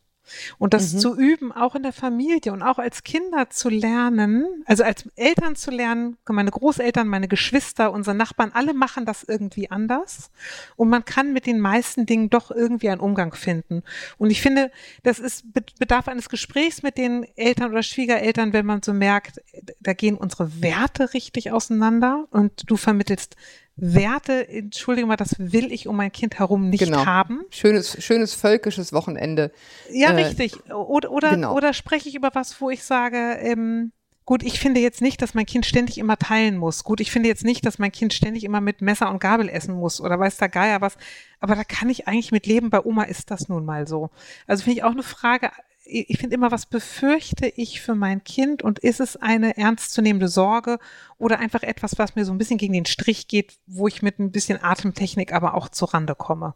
Und 0.59 0.75
das 0.75 0.93
Mhm. 0.95 0.99
zu 0.99 1.17
üben, 1.17 1.53
auch 1.53 1.75
in 1.75 1.83
der 1.83 1.93
Familie 1.93 2.53
und 2.53 2.63
auch 2.63 2.79
als 2.79 3.03
Kinder 3.03 3.51
zu 3.51 3.69
lernen, 3.69 4.47
also 4.67 4.83
als 4.85 5.09
Eltern 5.17 5.57
zu 5.57 5.71
lernen, 5.71 6.17
meine 6.29 6.51
Großeltern, 6.51 7.07
meine 7.07 7.29
Geschwister, 7.29 7.93
unsere 7.93 8.17
Nachbarn, 8.17 8.51
alle 8.55 8.75
machen 8.75 9.05
das 9.07 9.23
irgendwie 9.25 9.71
anders. 9.71 10.31
Und 10.77 10.89
man 10.89 11.05
kann 11.05 11.33
mit 11.33 11.47
den 11.47 11.61
meisten 11.61 12.07
Dingen 12.07 12.31
doch 12.31 12.51
irgendwie 12.51 12.89
einen 12.89 13.01
Umgang 13.01 13.35
finden. 13.35 13.83
Und 14.19 14.31
ich 14.31 14.41
finde, 14.41 14.71
das 15.03 15.19
ist, 15.19 15.53
be- 15.53 15.65
bedarf 15.79 16.09
eines 16.09 16.29
Gesprächs 16.29 16.83
mit 16.83 16.97
den 16.99 17.27
Eltern 17.37 17.71
oder 17.71 17.83
Schwiegereltern, 17.83 18.53
wenn 18.53 18.67
man 18.67 18.83
so 18.83 18.93
merkt, 18.93 19.41
da 19.81 19.93
gehen 19.93 20.17
unsere 20.17 20.63
Werte 20.63 21.13
richtig 21.15 21.53
auseinander 21.53 22.27
und 22.31 22.63
du 22.71 22.77
vermittelst 22.77 23.37
Werte, 23.77 24.49
entschuldige 24.49 25.07
mal, 25.07 25.17
das 25.17 25.35
will 25.39 25.73
ich 25.73 25.89
um 25.89 25.97
mein 25.97 26.13
Kind 26.13 26.39
herum 26.39 26.71
nicht 26.71 26.85
Genau. 26.85 27.07
haben. 27.07 27.43
Schönes, 27.51 28.03
schönes 28.03 28.33
völkisches 28.35 28.93
Wochenende. 28.93 29.51
Ja, 29.91 30.11
Äh, 30.11 30.25
richtig. 30.27 30.55
Oder, 30.73 31.11
oder, 31.11 31.31
genau. 31.31 31.57
oder 31.57 31.73
spreche 31.73 32.09
ich 32.09 32.15
über 32.15 32.31
was, 32.35 32.61
wo 32.61 32.71
ich 32.71 32.85
sage, 32.85 33.17
ähm, 33.41 33.91
gut, 34.27 34.43
ich 34.45 34.61
finde 34.61 34.81
jetzt 34.81 35.03
nicht, 35.03 35.21
dass 35.23 35.35
mein 35.35 35.45
Kind 35.47 35.67
ständig 35.67 35.99
immer 35.99 36.17
teilen 36.17 36.57
muss. 36.57 36.85
Gut, 36.85 37.01
ich 37.01 37.11
finde 37.11 37.29
jetzt 37.29 37.45
nicht, 37.45 37.67
dass 37.67 37.79
mein 37.81 37.91
Kind 37.93 38.15
ständig 38.15 38.45
immer 38.45 38.61
mit 38.61 38.81
Messer 38.81 39.11
und 39.11 39.21
Gabel 39.21 39.49
essen 39.49 39.75
muss 39.75 40.01
oder 40.01 40.19
weiß 40.21 40.37
der 40.37 40.49
Geier 40.49 40.81
was. 40.81 40.97
Aber 41.41 41.57
da 41.57 41.65
kann 41.65 41.91
ich 41.91 42.07
eigentlich 42.07 42.31
mit 42.33 42.47
leben. 42.47 42.71
Bei 42.71 42.81
Oma 42.85 43.03
ist 43.05 43.31
das 43.33 43.49
nun 43.49 43.65
mal 43.65 43.89
so. 43.89 44.11
Also 44.47 44.63
finde 44.65 44.79
ich 44.79 44.85
auch 44.85 44.93
eine 44.93 45.03
Frage. 45.03 45.51
Ich 45.87 46.19
finde 46.19 46.35
immer, 46.35 46.51
was 46.51 46.67
befürchte 46.67 47.47
ich 47.47 47.83
für 47.83 47.95
mein 47.95 48.25
Kind 48.25 48.63
und 48.63 48.79
ist 48.79 49.01
es 49.01 49.17
eine 49.17 49.57
ernstzunehmende 49.59 50.29
Sorge 50.29 50.79
oder 51.19 51.39
einfach 51.39 51.63
etwas, 51.63 51.99
was 51.99 52.17
mir 52.17 52.25
so 52.25 52.33
ein 52.33 52.39
bisschen 52.39 52.59
gegen 52.59 52.73
den 52.73 52.87
Strich 52.87 53.29
geht, 53.29 53.59
wo 53.67 53.87
ich 53.87 54.01
mit 54.01 54.19
ein 54.19 54.33
bisschen 54.33 54.63
Atemtechnik 54.63 55.33
aber 55.33 55.55
auch 55.55 55.69
zur 55.69 55.93
Rande 55.93 56.15
komme? 56.15 56.55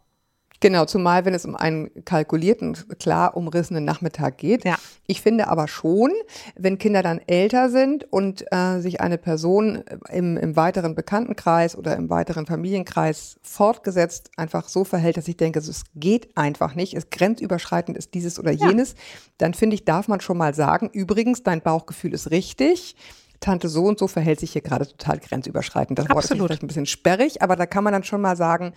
Genau, 0.61 0.83
zumal 0.85 1.23
wenn 1.23 1.33
es 1.33 1.45
um 1.45 1.55
einen 1.55 1.89
kalkulierten, 2.03 2.75
klar 2.99 3.37
umrissenen 3.37 3.85
Nachmittag 3.85 4.37
geht. 4.37 4.65
Ja. 4.65 4.75
Ich 5.07 5.21
finde 5.21 5.47
aber 5.47 5.69
schon, 5.69 6.11
wenn 6.57 6.77
Kinder 6.77 7.01
dann 7.01 7.21
älter 7.27 7.69
sind 7.69 8.11
und 8.11 8.45
äh, 8.51 8.81
sich 8.81 8.99
eine 8.99 9.17
Person 9.17 9.83
im, 10.11 10.35
im 10.35 10.55
weiteren 10.57 10.95
Bekanntenkreis 10.95 11.77
oder 11.77 11.95
im 11.95 12.09
weiteren 12.09 12.45
Familienkreis 12.45 13.37
fortgesetzt 13.41 14.31
einfach 14.35 14.67
so 14.67 14.83
verhält, 14.83 15.15
dass 15.15 15.27
ich 15.29 15.37
denke, 15.37 15.59
es 15.59 15.83
geht 15.95 16.35
einfach 16.35 16.75
nicht, 16.75 16.93
es 16.93 17.09
grenzüberschreitend 17.09 17.97
ist 17.97 18.13
dieses 18.13 18.37
oder 18.37 18.51
Ja. 18.51 18.67
jenes, 18.67 18.95
dann 19.37 19.53
finde 19.53 19.75
ich, 19.75 19.85
darf 19.85 20.09
man 20.09 20.19
schon 20.19 20.37
mal 20.37 20.53
sagen, 20.53 20.89
übrigens, 20.91 21.41
dein 21.43 21.61
Bauchgefühl 21.61 22.13
ist 22.13 22.31
richtig. 22.31 22.95
Tante 23.39 23.69
so 23.69 23.85
und 23.85 23.97
so 23.97 24.09
verhält 24.09 24.41
sich 24.41 24.51
hier 24.51 24.61
gerade 24.61 24.85
total 24.85 25.19
grenzüberschreitend. 25.19 25.97
Das 25.97 26.09
Wort 26.09 26.25
ist 26.25 26.31
Absolut. 26.31 26.47
vielleicht 26.47 26.63
ein 26.63 26.67
bisschen 26.67 26.85
sperrig, 26.85 27.41
aber 27.41 27.55
da 27.55 27.65
kann 27.65 27.85
man 27.85 27.93
dann 27.93 28.03
schon 28.03 28.19
mal 28.19 28.35
sagen, 28.35 28.73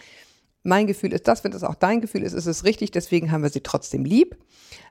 mein 0.62 0.86
Gefühl 0.86 1.12
ist 1.12 1.26
das, 1.28 1.42
wenn 1.44 1.50
das 1.52 1.64
auch 1.64 1.74
dein 1.74 2.00
Gefühl 2.00 2.22
ist, 2.22 2.32
ist 2.32 2.46
es 2.46 2.64
richtig, 2.64 2.90
deswegen 2.90 3.32
haben 3.32 3.42
wir 3.42 3.50
sie 3.50 3.60
trotzdem 3.62 4.04
lieb. 4.04 4.36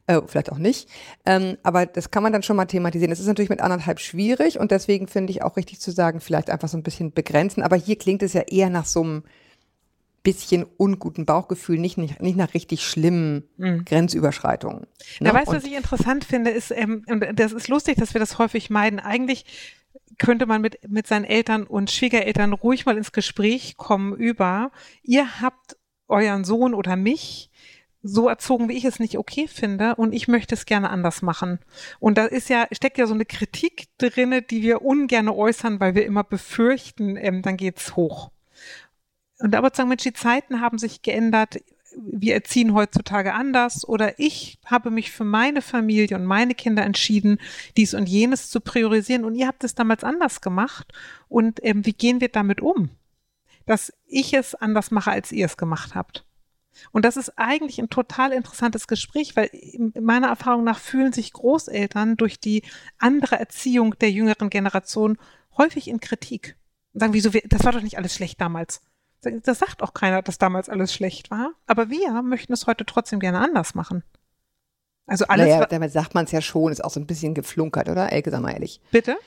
Äh, 0.08 0.22
vielleicht 0.26 0.52
auch 0.52 0.58
nicht. 0.58 0.90
Ähm, 1.26 1.58
aber 1.64 1.86
das 1.86 2.12
kann 2.12 2.24
man 2.24 2.34
dann 2.34 2.44
schon 2.44 2.56
mal 2.56 2.66
thematisieren. 2.66 3.12
Das 3.12 3.20
ist 3.20 3.28
natürlich 3.28 3.50
mit 3.50 3.62
anderthalb 3.62 4.00
schwierig 4.00 4.60
und 4.60 4.72
deswegen 4.72 5.08
finde 5.08 5.32
ich 5.32 5.44
auch 5.44 5.58
richtig 5.58 5.80
zu 5.80 5.92
sagen, 5.92 6.20
vielleicht 6.20 6.50
einfach 6.50 6.68
so 6.68 6.78
ein 6.78 6.84
bisschen 6.84 7.14
begrenzen. 7.14 7.62
Aber 7.64 7.76
hier 7.76 7.98
klingt 7.98 8.24
es 8.24 8.34
ja 8.34 8.42
eher 8.42 8.70
nach 8.70 8.86
so 8.86 9.02
einem 9.04 9.24
bisschen 10.24 10.66
unguten 10.78 11.26
Bauchgefühl, 11.26 11.80
nicht, 11.80 11.98
nicht, 11.98 12.22
nicht 12.22 12.38
nach 12.38 12.54
richtig 12.54 12.84
schlimmen 12.86 13.44
Grenzüberschreitungen. 13.86 14.86
Na, 15.20 15.32
Ne? 15.32 15.40
weißt 15.40 15.48
du, 15.52 15.56
was 15.56 15.64
ich 15.64 15.74
interessant 15.74 16.26
finde, 16.26 16.52
ist, 16.52 16.72
ähm, 16.72 17.04
und 17.08 17.26
das 17.40 17.54
ist 17.54 17.68
lustig, 17.68 17.98
dass 17.98 18.14
wir 18.14 18.20
das 18.20 18.38
häufig 18.38 18.70
meiden. 18.70 19.00
Eigentlich 19.00 19.46
könnte 20.22 20.46
man 20.46 20.62
mit, 20.62 20.88
mit 20.88 21.08
seinen 21.08 21.26
Eltern 21.26 21.64
und 21.64 21.90
Schwiegereltern 21.90 22.54
ruhig 22.54 22.86
mal 22.86 22.96
ins 22.96 23.12
Gespräch 23.12 23.76
kommen 23.76 24.16
über, 24.16 24.72
ihr 25.02 25.42
habt 25.42 25.78
euren 26.08 26.44
Sohn 26.44 26.76
oder 26.76 26.96
mich 26.96 27.50
so 28.04 28.30
erzogen, 28.30 28.70
wie 28.70 28.78
ich 28.78 28.86
es 28.86 29.00
nicht 29.00 29.18
okay 29.18 29.48
finde 29.48 29.96
und 29.96 30.14
ich 30.14 30.28
möchte 30.28 30.54
es 30.54 30.68
gerne 30.68 30.92
anders 30.92 31.24
machen. 31.24 31.58
Und 32.00 32.20
da 32.20 32.26
ist 32.26 32.50
ja, 32.50 32.68
steckt 32.72 33.00
ja 33.00 33.08
so 33.08 33.16
eine 33.16 33.26
Kritik 33.26 33.88
drinne, 33.98 34.44
die 34.44 34.62
wir 34.62 34.84
ungern 34.84 35.28
äußern, 35.28 35.80
weil 35.80 35.96
wir 35.96 36.06
immer 36.06 36.24
befürchten, 36.24 37.18
ähm, 37.18 37.42
dann 37.42 37.58
geht's 37.58 37.96
hoch. 37.96 38.30
Und 39.40 39.56
aber 39.56 39.72
sagen, 39.74 39.90
Mensch, 39.90 40.04
die 40.04 40.14
Zeiten 40.14 40.62
haben 40.62 40.78
sich 40.78 41.02
geändert, 41.02 41.58
wir 41.98 42.34
erziehen 42.34 42.74
heutzutage 42.74 43.34
anders 43.34 43.88
oder 43.88 44.20
ich 44.20 44.60
habe 44.66 44.92
mich 44.92 45.12
für 45.12 45.24
meine 45.24 45.62
Familie 45.62 46.18
und 46.18 46.26
meine 46.26 46.56
Kinder 46.56 46.84
entschieden, 46.84 47.38
dies 47.78 47.94
und 47.94 48.08
jenes 48.08 48.50
zu 48.50 48.62
priorisieren 48.62 49.26
und 49.26 49.36
ihr 49.36 49.48
habt 49.48 49.64
es 49.64 49.76
damals 49.76 50.04
anders 50.04 50.42
gemacht 50.42 50.94
und 51.28 51.60
ähm, 51.64 51.86
wie 51.86 51.94
gehen 51.94 52.22
wir 52.22 52.30
damit 52.30 52.62
um, 52.62 52.90
dass 53.66 53.94
ich 54.08 54.34
es 54.34 54.56
anders 54.56 54.92
mache, 54.92 55.12
als 55.12 55.32
ihr 55.32 55.46
es 55.46 55.58
gemacht 55.58 55.96
habt. 55.96 56.26
Und 56.92 57.06
das 57.06 57.18
ist 57.18 57.38
eigentlich 57.38 57.80
ein 57.80 57.90
total 57.90 58.32
interessantes 58.32 58.88
Gespräch, 58.88 59.36
weil 59.36 59.48
in 59.48 59.94
meiner 60.02 60.28
Erfahrung 60.28 60.64
nach 60.64 60.80
fühlen 60.80 61.14
sich 61.14 61.34
Großeltern 61.34 62.18
durch 62.18 62.40
die 62.40 62.64
andere 62.98 63.38
Erziehung 63.38 63.98
der 64.00 64.12
jüngeren 64.12 64.50
Generation 64.50 65.18
häufig 65.58 65.88
in 65.88 66.00
Kritik. 66.00 66.56
Und 66.94 67.02
sagen, 67.02 67.14
wieso, 67.14 67.30
das 67.30 67.64
war 67.64 67.74
doch 67.74 67.82
nicht 67.82 67.98
alles 67.98 68.16
schlecht 68.16 68.40
damals. 68.42 68.82
Das 69.22 69.60
sagt 69.60 69.84
auch 69.84 69.94
keiner, 69.94 70.22
dass 70.22 70.38
damals 70.38 70.68
alles 70.68 70.94
schlecht 70.94 71.30
war. 71.30 71.52
Aber 71.68 71.90
wir 71.90 72.22
möchten 72.24 72.54
es 72.54 72.66
heute 72.68 72.86
trotzdem 72.86 73.20
gerne 73.20 73.40
anders 73.40 73.76
machen. 73.76 74.04
Also 75.06 75.26
alles, 75.28 75.48
naja, 75.48 75.66
damit 75.66 75.92
sagt 75.92 76.16
man 76.16 76.26
es 76.26 76.32
ja 76.32 76.42
schon, 76.42 76.72
ist 76.72 76.84
auch 76.84 76.90
so 76.90 77.00
ein 77.00 77.06
bisschen 77.06 77.34
geflunkert, 77.34 77.90
oder? 77.90 78.12
Elke, 78.12 78.32
sag 78.32 78.42
mal 78.42 78.52
ehrlich. 78.52 78.80
bitte? 78.92 79.18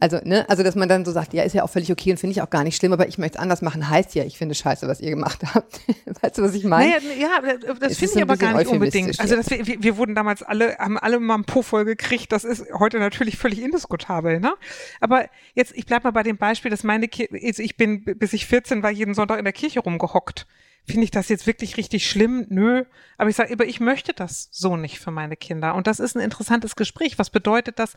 Also, 0.00 0.18
ne, 0.24 0.48
also 0.48 0.62
dass 0.64 0.74
man 0.74 0.88
dann 0.88 1.04
so 1.04 1.12
sagt, 1.12 1.32
ja, 1.32 1.44
ist 1.44 1.52
ja 1.54 1.62
auch 1.62 1.70
völlig 1.70 1.92
okay 1.92 2.10
und 2.10 2.18
finde 2.18 2.32
ich 2.32 2.42
auch 2.42 2.50
gar 2.50 2.64
nicht 2.64 2.76
schlimm, 2.76 2.92
aber 2.92 3.06
ich 3.06 3.18
möchte 3.18 3.38
es 3.38 3.42
anders 3.42 3.62
machen, 3.62 3.88
heißt 3.88 4.14
ja, 4.16 4.24
ich 4.24 4.36
finde 4.36 4.54
scheiße, 4.54 4.88
was 4.88 5.00
ihr 5.00 5.10
gemacht 5.10 5.40
habt. 5.54 5.80
weißt 6.22 6.38
du, 6.38 6.42
was 6.42 6.54
ich 6.54 6.64
meine? 6.64 6.90
Naja, 6.96 7.00
ja, 7.18 7.74
das- 7.78 7.96
finde 7.98 8.12
ich 8.12 8.16
ein 8.16 8.22
aber 8.22 8.36
gar 8.36 8.56
nicht 8.58 8.66
unbedingt. 8.68 9.20
Also 9.20 9.36
das, 9.36 9.48
wir, 9.50 9.64
wir 9.82 9.96
wurden 9.96 10.14
damals 10.14 10.42
alle, 10.42 10.76
haben 10.78 10.98
alle 10.98 11.20
mal 11.20 11.34
einen 11.34 11.44
Po 11.44 11.62
voll 11.62 11.84
gekriegt. 11.84 12.32
Das 12.32 12.42
ist 12.44 12.64
heute 12.76 12.98
natürlich 12.98 13.36
völlig 13.38 13.62
indiskutabel, 13.62 14.40
ne? 14.40 14.54
Aber 15.00 15.26
jetzt, 15.54 15.72
ich 15.76 15.86
bleib 15.86 16.04
mal 16.04 16.10
bei 16.10 16.22
dem 16.24 16.36
Beispiel, 16.36 16.70
dass 16.70 16.82
meine 16.82 17.06
Ki 17.08 17.28
also 17.32 17.62
ich 17.62 17.76
bin, 17.76 18.04
bis 18.04 18.32
ich 18.32 18.46
14 18.46 18.82
war, 18.82 18.90
jeden 18.90 19.14
Sonntag 19.14 19.38
in 19.38 19.44
der 19.44 19.52
Kirche 19.52 19.80
rumgehockt. 19.80 20.46
Finde 20.84 21.04
ich 21.04 21.12
das 21.12 21.28
jetzt 21.28 21.46
wirklich 21.46 21.76
richtig 21.76 22.08
schlimm? 22.10 22.46
Nö. 22.48 22.84
Aber 23.16 23.30
ich 23.30 23.36
sage, 23.36 23.52
aber 23.52 23.66
ich 23.66 23.78
möchte 23.78 24.12
das 24.14 24.48
so 24.50 24.76
nicht 24.76 24.98
für 24.98 25.12
meine 25.12 25.36
Kinder. 25.36 25.76
Und 25.76 25.86
das 25.86 26.00
ist 26.00 26.16
ein 26.16 26.20
interessantes 26.20 26.74
Gespräch. 26.74 27.20
Was 27.20 27.30
bedeutet 27.30 27.78
das? 27.78 27.94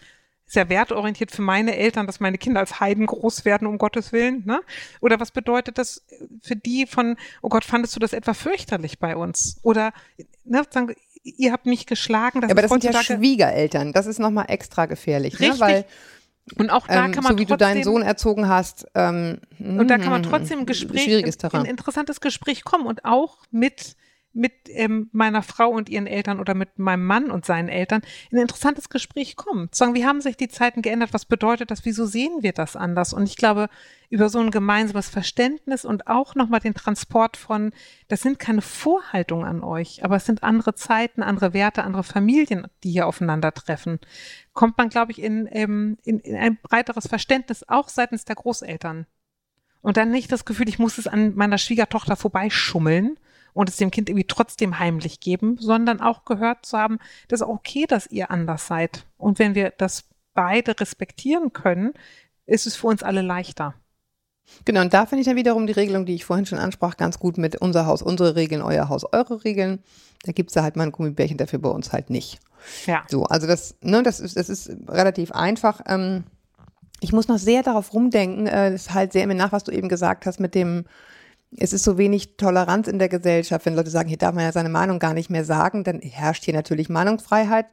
Ja 0.54 0.70
wertorientiert 0.70 1.32
für 1.32 1.42
meine 1.42 1.76
Eltern, 1.76 2.08
dass 2.08 2.20
meine 2.20 2.38
Kinder 2.38 2.60
als 2.60 2.80
Heiden 2.80 3.06
groß 3.06 3.46
werden, 3.46 3.68
um 3.68 3.78
Gottes 3.78 4.14
Willen, 4.14 4.44
ne? 4.46 4.62
Oder 5.02 5.20
was 5.20 5.32
bedeutet 5.32 5.78
das 5.78 6.04
für 6.42 6.56
die 6.56 6.86
von, 6.86 7.18
oh 7.42 7.50
Gott, 7.50 7.66
fandest 7.66 7.96
du 7.96 8.00
das 8.00 8.14
etwa 8.14 8.34
fürchterlich 8.34 9.00
bei 9.00 9.16
uns? 9.16 9.60
Oder, 9.64 9.92
ne, 10.44 10.64
sagen, 10.70 10.96
ihr 11.24 11.52
habt 11.52 11.66
mich 11.66 11.86
geschlagen, 11.88 12.42
das 12.42 12.52
aber 12.52 12.64
ist 12.64 12.72
das 12.72 12.82
sind 12.82 12.94
ja 12.94 13.04
Schwiegereltern, 13.04 13.92
das 13.92 14.06
ist 14.06 14.20
nochmal 14.20 14.46
extra 14.50 14.86
gefährlich, 14.86 15.40
ne? 15.40 15.48
Richtig. 15.48 15.62
weil 15.62 15.86
und 16.58 16.70
auch 16.70 16.86
da 16.86 17.06
ähm, 17.06 17.12
kann 17.12 17.24
man 17.24 17.34
so 17.34 17.40
wie 17.40 17.46
du 17.46 17.50
trotzdem, 17.50 17.68
deinen 17.68 17.84
Sohn 17.84 18.04
erzogen 18.04 18.48
hast, 18.48 18.86
ähm, 18.94 19.40
Und 19.58 19.88
da 19.88 19.98
kann 19.98 20.12
man 20.12 20.22
mm, 20.22 20.26
trotzdem 20.26 20.60
ein 20.60 20.66
Gespräch, 20.68 21.04
schwieriges 21.04 21.44
ein 21.44 21.66
interessantes 21.66 22.22
Gespräch 22.22 22.64
kommen 22.64 22.86
und 22.86 23.04
auch 23.04 23.40
mit 23.50 23.96
mit 24.36 24.54
ähm, 24.68 25.10
meiner 25.14 25.42
Frau 25.42 25.70
und 25.70 25.90
ihren 25.90 26.08
Eltern 26.08 26.40
oder 26.40 26.54
mit 26.54 26.78
meinem 26.78 27.06
Mann 27.06 27.32
und 27.32 27.46
seinen 27.46 27.70
Eltern 27.70 28.02
in 28.30 28.38
ein 28.38 28.42
interessantes 28.42 28.90
Gespräch 28.90 29.36
kommen. 29.36 29.72
Zu 29.72 29.80
sagen, 29.80 29.96
wie 29.96 30.06
haben 30.06 30.22
sich 30.22 30.36
die 30.36 30.50
Zeiten 30.50 30.82
geändert? 30.82 31.14
Was 31.14 31.26
bedeutet 31.26 31.72
das? 31.72 31.86
Wieso 31.86 32.06
sehen 32.06 32.44
wir 32.44 32.52
das 32.52 32.76
anders? 32.76 33.14
Und 33.14 33.24
ich 33.24 33.38
glaube, 33.38 33.70
über 34.10 34.30
so 34.30 34.40
ein 34.40 34.52
gemeinsames 34.52 35.10
Verständnis 35.10 35.86
und 35.86 36.08
auch 36.08 36.36
nochmal 36.36 36.60
den 36.60 36.74
Transport 36.74 37.38
von, 37.38 37.72
das 38.10 38.22
sind 38.22 38.38
keine 38.38 38.62
Vorhaltungen 38.62 39.46
an 39.46 39.64
euch, 39.64 40.04
aber 40.04 40.18
es 40.18 40.26
sind 40.26 40.44
andere 40.44 40.76
Zeiten, 40.76 41.24
andere 41.24 41.54
Werte, 41.54 41.84
andere 41.84 42.04
Familien, 42.04 42.68
die 42.84 42.92
hier 42.92 43.08
aufeinandertreffen, 43.08 44.00
kommt 44.54 44.78
man, 44.78 44.90
glaube 44.90 45.14
ich, 45.14 45.22
in, 45.22 45.48
ähm, 45.52 45.98
in, 46.04 46.20
in 46.20 46.36
ein 46.36 46.58
breiteres 46.62 47.08
Verständnis 47.08 47.64
auch 47.68 47.90
seitens 47.90 48.26
der 48.26 48.36
Großeltern. 48.36 49.08
Und 49.82 49.98
dann 49.98 50.12
nicht 50.12 50.32
das 50.32 50.46
Gefühl, 50.46 50.68
ich 50.68 50.80
muss 50.80 50.98
es 50.98 51.08
an 51.08 51.36
meiner 51.36 51.58
Schwiegertochter 51.58 52.16
vorbeischummeln 52.16 53.18
und 53.56 53.70
es 53.70 53.78
dem 53.78 53.90
Kind 53.90 54.10
irgendwie 54.10 54.28
trotzdem 54.28 54.80
heimlich 54.80 55.22
geben, 55.22 55.58
sondern 55.58 56.02
auch 56.02 56.26
gehört 56.26 56.66
zu 56.66 56.78
haben, 56.78 57.00
das 57.30 57.40
ist 57.40 57.48
okay, 57.48 57.86
dass 57.88 58.06
ihr 58.08 58.30
anders 58.30 58.68
seid. 58.68 59.06
Und 59.18 59.40
wenn 59.40 59.56
wir 59.56 59.72
das 59.78 60.04
beide 60.34 60.80
respektieren 60.80 61.54
können, 61.54 61.94
ist 62.46 62.68
es 62.68 62.76
für 62.76 62.88
uns 62.88 63.02
alle 63.02 63.22
leichter. 63.22 63.74
Genau, 64.66 64.82
und 64.82 64.94
da 64.94 65.06
finde 65.06 65.22
ich 65.22 65.26
dann 65.26 65.38
wiederum 65.38 65.68
die 65.68 65.74
Regelung, 65.74 66.06
die 66.06 66.16
ich 66.16 66.26
vorhin 66.26 66.46
schon 66.46 66.60
ansprach, 66.60 66.98
ganz 66.98 67.18
gut 67.18 67.38
mit 67.38 67.56
unser 67.56 67.86
Haus, 67.86 68.02
unsere 68.02 68.36
Regeln, 68.36 68.62
euer 68.62 68.90
Haus, 68.90 69.06
eure 69.12 69.44
Regeln. 69.46 69.80
Da 70.24 70.34
gibt 70.34 70.50
es 70.50 70.54
da 70.54 70.62
halt 70.62 70.76
mal 70.76 70.84
ein 70.84 70.92
Gummibärchen, 70.92 71.38
dafür 71.38 71.60
bei 71.60 71.70
uns 71.70 71.94
halt 71.94 72.10
nicht. 72.10 72.40
Ja. 72.86 73.04
So, 73.08 73.24
also 73.24 73.48
das, 73.48 73.78
ne, 73.82 74.04
das 74.04 74.20
ist, 74.20 74.36
das 74.36 74.50
ist 74.50 74.70
relativ 74.90 75.32
einfach. 75.32 75.80
Ähm, 75.88 76.26
ich 77.00 77.14
muss 77.14 77.30
noch 77.30 77.38
sehr 77.38 77.64
darauf 77.64 77.94
rumdenken, 77.94 78.48
äh, 78.48 78.72
das 78.72 78.88
ist 78.88 78.94
halt 78.94 79.14
sehr 79.14 79.26
mir 79.28 79.36
nach, 79.36 79.54
was 79.54 79.64
du 79.64 79.72
eben 79.72 79.88
gesagt 79.88 80.26
hast, 80.26 80.40
mit 80.42 80.54
dem, 80.56 80.86
es 81.58 81.74
ist 81.74 81.84
so 81.84 81.98
wenig 81.98 82.38
Toleranz 82.38 82.88
in 82.88 83.00
der 83.00 83.10
Gesellschaft, 83.10 83.66
wenn 83.66 83.76
Leute 83.76 83.90
sagen, 83.90 84.10
hier 84.10 84.18
darf 84.18 84.36
man 84.36 84.44
ja 84.44 84.52
seine 84.52 84.70
Meinung 84.70 85.00
gar 85.00 85.14
nicht 85.14 85.30
mehr 85.30 85.46
sagen, 85.46 85.84
dann 85.84 86.00
herrscht 86.00 86.44
hier 86.44 86.54
natürlich 86.54 86.90
Meinungsfreiheit, 86.90 87.68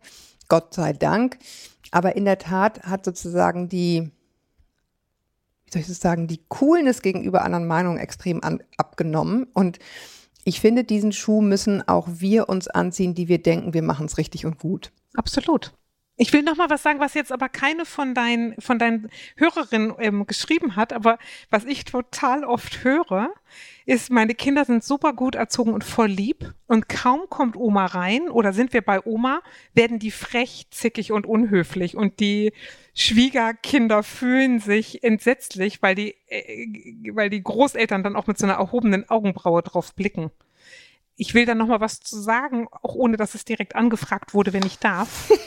Gott 0.48 0.74
sei 0.74 0.92
Dank. 0.92 1.38
Aber 1.90 2.16
in 2.16 2.24
der 2.24 2.38
Tat 2.38 2.82
hat 2.84 3.04
sozusagen 3.04 3.68
die, 3.68 4.10
wie 5.64 5.70
soll 5.72 5.82
ich 5.82 5.88
das 5.88 6.00
sagen, 6.00 6.26
die 6.26 6.42
Coolness 6.48 7.02
gegenüber 7.02 7.42
anderen 7.42 7.66
Meinungen 7.66 7.98
extrem 7.98 8.42
an, 8.42 8.62
abgenommen. 8.76 9.46
Und 9.52 9.78
ich 10.44 10.60
finde, 10.60 10.84
diesen 10.84 11.12
Schuh 11.12 11.40
müssen 11.40 11.86
auch 11.86 12.08
wir 12.08 12.48
uns 12.48 12.68
anziehen, 12.68 13.14
die 13.14 13.28
wir 13.28 13.42
denken, 13.42 13.74
wir 13.74 13.82
machen 13.82 14.06
es 14.06 14.18
richtig 14.18 14.46
und 14.46 14.58
gut. 14.58 14.92
Absolut. 15.14 15.72
Ich 16.16 16.32
will 16.34 16.42
noch 16.42 16.56
mal 16.56 16.68
was 16.68 16.82
sagen, 16.82 17.00
was 17.00 17.14
jetzt 17.14 17.32
aber 17.32 17.48
keine 17.48 17.86
von 17.86 18.14
deinen, 18.14 18.54
von 18.60 18.78
deinen 18.78 19.08
Hörerinnen 19.36 19.94
ähm, 19.98 20.26
geschrieben 20.26 20.76
hat, 20.76 20.92
aber 20.92 21.18
was 21.48 21.64
ich 21.64 21.86
total 21.86 22.44
oft 22.44 22.84
höre, 22.84 23.30
ist, 23.86 24.10
meine 24.10 24.34
Kinder 24.34 24.66
sind 24.66 24.84
super 24.84 25.14
gut 25.14 25.34
erzogen 25.34 25.72
und 25.72 25.84
voll 25.84 26.08
lieb 26.08 26.52
und 26.66 26.88
kaum 26.88 27.22
kommt 27.30 27.56
Oma 27.56 27.86
rein 27.86 28.28
oder 28.28 28.52
sind 28.52 28.74
wir 28.74 28.82
bei 28.82 29.04
Oma, 29.04 29.40
werden 29.72 29.98
die 29.98 30.10
frech, 30.10 30.66
zickig 30.70 31.12
und 31.12 31.26
unhöflich 31.26 31.96
und 31.96 32.20
die 32.20 32.52
Schwiegerkinder 32.94 34.02
fühlen 34.02 34.60
sich 34.60 35.02
entsetzlich, 35.02 35.80
weil 35.80 35.94
die, 35.94 36.14
äh, 36.26 37.10
weil 37.14 37.30
die 37.30 37.42
Großeltern 37.42 38.02
dann 38.02 38.16
auch 38.16 38.26
mit 38.26 38.38
so 38.38 38.44
einer 38.44 38.56
erhobenen 38.56 39.08
Augenbraue 39.08 39.62
drauf 39.62 39.94
blicken. 39.94 40.30
Ich 41.16 41.34
will 41.34 41.44
da 41.46 41.54
noch 41.54 41.66
mal 41.66 41.80
was 41.80 42.00
zu 42.00 42.20
sagen, 42.20 42.66
auch 42.70 42.94
ohne 42.94 43.16
dass 43.16 43.34
es 43.34 43.44
direkt 43.44 43.76
angefragt 43.76 44.34
wurde, 44.34 44.52
wenn 44.52 44.64
ich 44.66 44.78
darf. 44.78 45.30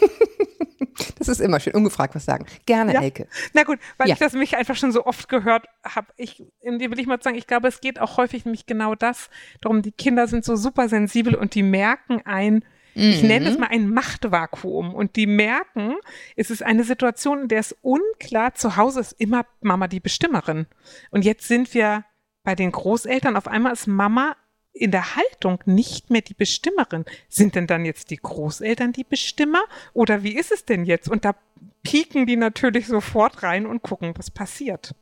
Das 1.19 1.27
ist 1.27 1.41
immer 1.41 1.59
schön, 1.59 1.73
ungefragt 1.73 2.15
was 2.15 2.23
sagen. 2.25 2.45
Gerne, 2.65 2.93
Ja. 2.93 3.01
Elke. 3.01 3.27
Na 3.53 3.63
gut, 3.63 3.79
weil 3.97 4.07
Ja. 4.07 4.13
ich 4.13 4.19
das 4.19 4.33
mich 4.33 4.55
einfach 4.55 4.75
schon 4.75 4.91
so 4.91 5.05
oft 5.05 5.27
gehört 5.27 5.65
habe. 5.83 6.07
Ich, 6.15 6.43
in 6.61 6.79
dem 6.79 6.91
will 6.91 6.99
ich 6.99 7.07
mal 7.07 7.21
sagen, 7.21 7.35
ich 7.37 7.47
glaube, 7.47 7.67
es 7.67 7.81
geht 7.81 7.99
auch 7.99 8.17
häufig 8.17 8.45
nämlich 8.45 8.65
genau 8.65 8.95
das. 8.95 9.29
Darum, 9.61 9.81
die 9.81 9.91
Kinder 9.91 10.27
sind 10.27 10.45
so 10.45 10.55
super 10.55 10.87
sensibel 10.87 11.35
und 11.35 11.53
die 11.55 11.63
merken 11.63 12.21
ein, 12.25 12.63
ich 12.93 13.23
nenne 13.23 13.49
es 13.49 13.57
mal 13.57 13.67
ein 13.67 13.89
Machtvakuum. 13.89 14.93
Und 14.93 15.17
die 15.17 15.27
merken, 15.27 15.95
es 16.37 16.49
ist 16.49 16.63
eine 16.63 16.85
Situation, 16.85 17.41
in 17.41 17.47
der 17.49 17.59
es 17.59 17.75
unklar, 17.81 18.53
zu 18.55 18.77
Hause 18.77 19.01
ist 19.01 19.13
immer 19.19 19.45
Mama 19.61 19.87
die 19.89 19.99
Bestimmerin. 19.99 20.65
Und 21.11 21.25
jetzt 21.25 21.45
sind 21.47 21.73
wir 21.73 22.05
bei 22.43 22.55
den 22.55 22.71
Großeltern. 22.71 23.35
Auf 23.35 23.47
einmal 23.47 23.73
ist 23.73 23.87
Mama 23.87 24.37
in 24.75 24.91
der 24.91 25.15
Haltung 25.15 25.59
nicht 25.65 26.09
mehr 26.09 26.21
die 26.21 26.33
Bestimmerin. 26.33 27.05
Sind 27.29 27.55
denn 27.55 27.65
dann 27.65 27.85
jetzt 27.85 28.11
die 28.11 28.17
Großeltern 28.17 28.91
die 28.91 29.05
Bestimmer? 29.05 29.63
Oder 29.93 30.23
wie 30.23 30.37
ist 30.37 30.51
es 30.51 30.65
denn 30.65 30.85
jetzt? 30.85 31.09
Und 31.09 31.25
da 31.25 31.35
pieken 31.83 32.25
die 32.25 32.35
natürlich 32.35 32.87
sofort 32.87 33.41
rein 33.41 33.65
und 33.65 33.81
gucken, 33.81 34.13
was 34.17 34.29
passiert. 34.29 34.93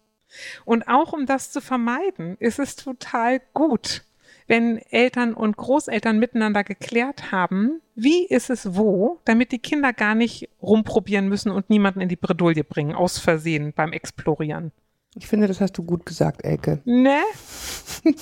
Und 0.65 0.88
auch 0.88 1.13
um 1.13 1.25
das 1.25 1.51
zu 1.51 1.62
vermeiden, 1.62 2.38
ist 2.39 2.59
es 2.59 2.75
total 2.75 3.41
gut, 3.53 4.03
wenn 4.47 4.77
Eltern 4.89 5.33
und 5.33 5.57
Großeltern 5.57 6.19
miteinander 6.19 6.63
geklärt 6.63 7.31
haben, 7.31 7.81
wie 7.95 8.25
ist 8.25 8.49
es 8.49 8.75
wo, 8.75 9.19
damit 9.25 9.51
die 9.51 9.59
Kinder 9.59 9.93
gar 9.93 10.15
nicht 10.15 10.49
rumprobieren 10.62 11.29
müssen 11.29 11.51
und 11.51 11.69
niemanden 11.69 12.01
in 12.01 12.09
die 12.09 12.15
Bredouille 12.15 12.63
bringen, 12.63 12.95
aus 12.95 13.19
Versehen 13.19 13.73
beim 13.73 13.93
Explorieren. 13.93 14.71
Ich 15.15 15.27
finde, 15.27 15.47
das 15.47 15.62
hast 15.62 15.77
du 15.77 15.83
gut 15.83 16.05
gesagt, 16.05 16.43
Elke. 16.43 16.81
Ne? 16.86 17.21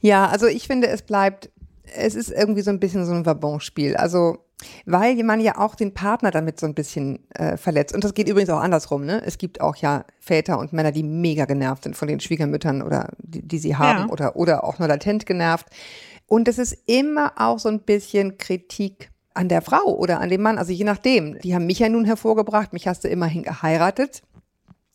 Ja, 0.00 0.26
also 0.26 0.46
ich 0.46 0.66
finde, 0.66 0.88
es 0.88 1.02
bleibt, 1.02 1.50
es 1.94 2.14
ist 2.14 2.30
irgendwie 2.30 2.62
so 2.62 2.70
ein 2.70 2.80
bisschen 2.80 3.04
so 3.04 3.12
ein 3.12 3.26
Wabonspiel. 3.26 3.96
Also, 3.96 4.38
weil 4.84 5.22
man 5.24 5.40
ja 5.40 5.58
auch 5.58 5.74
den 5.74 5.94
Partner 5.94 6.30
damit 6.30 6.60
so 6.60 6.66
ein 6.66 6.74
bisschen 6.74 7.26
äh, 7.34 7.56
verletzt. 7.56 7.94
Und 7.94 8.04
das 8.04 8.14
geht 8.14 8.28
übrigens 8.28 8.50
auch 8.50 8.60
andersrum, 8.60 9.04
ne? 9.04 9.22
Es 9.24 9.38
gibt 9.38 9.60
auch 9.60 9.76
ja 9.76 10.04
Väter 10.18 10.58
und 10.58 10.72
Männer, 10.72 10.92
die 10.92 11.02
mega 11.02 11.46
genervt 11.46 11.84
sind 11.84 11.96
von 11.96 12.08
den 12.08 12.20
Schwiegermüttern 12.20 12.82
oder 12.82 13.08
die, 13.18 13.46
die 13.46 13.58
sie 13.58 13.76
haben 13.76 14.06
Ja. 14.06 14.08
oder, 14.08 14.36
oder 14.36 14.64
auch 14.64 14.78
nur 14.78 14.88
latent 14.88 15.26
genervt. 15.26 15.66
Und 16.26 16.46
es 16.46 16.58
ist 16.58 16.76
immer 16.86 17.32
auch 17.36 17.58
so 17.58 17.68
ein 17.68 17.80
bisschen 17.80 18.38
Kritik 18.38 19.10
an 19.34 19.48
der 19.48 19.62
Frau 19.62 19.96
oder 19.96 20.20
an 20.20 20.28
dem 20.28 20.42
Mann, 20.42 20.58
also 20.58 20.72
je 20.72 20.84
nachdem. 20.84 21.38
Die 21.40 21.54
haben 21.54 21.66
mich 21.66 21.78
ja 21.78 21.88
nun 21.88 22.04
hervorgebracht, 22.04 22.72
mich 22.72 22.86
hast 22.86 23.04
du 23.04 23.08
immerhin 23.08 23.42
geheiratet. 23.42 24.22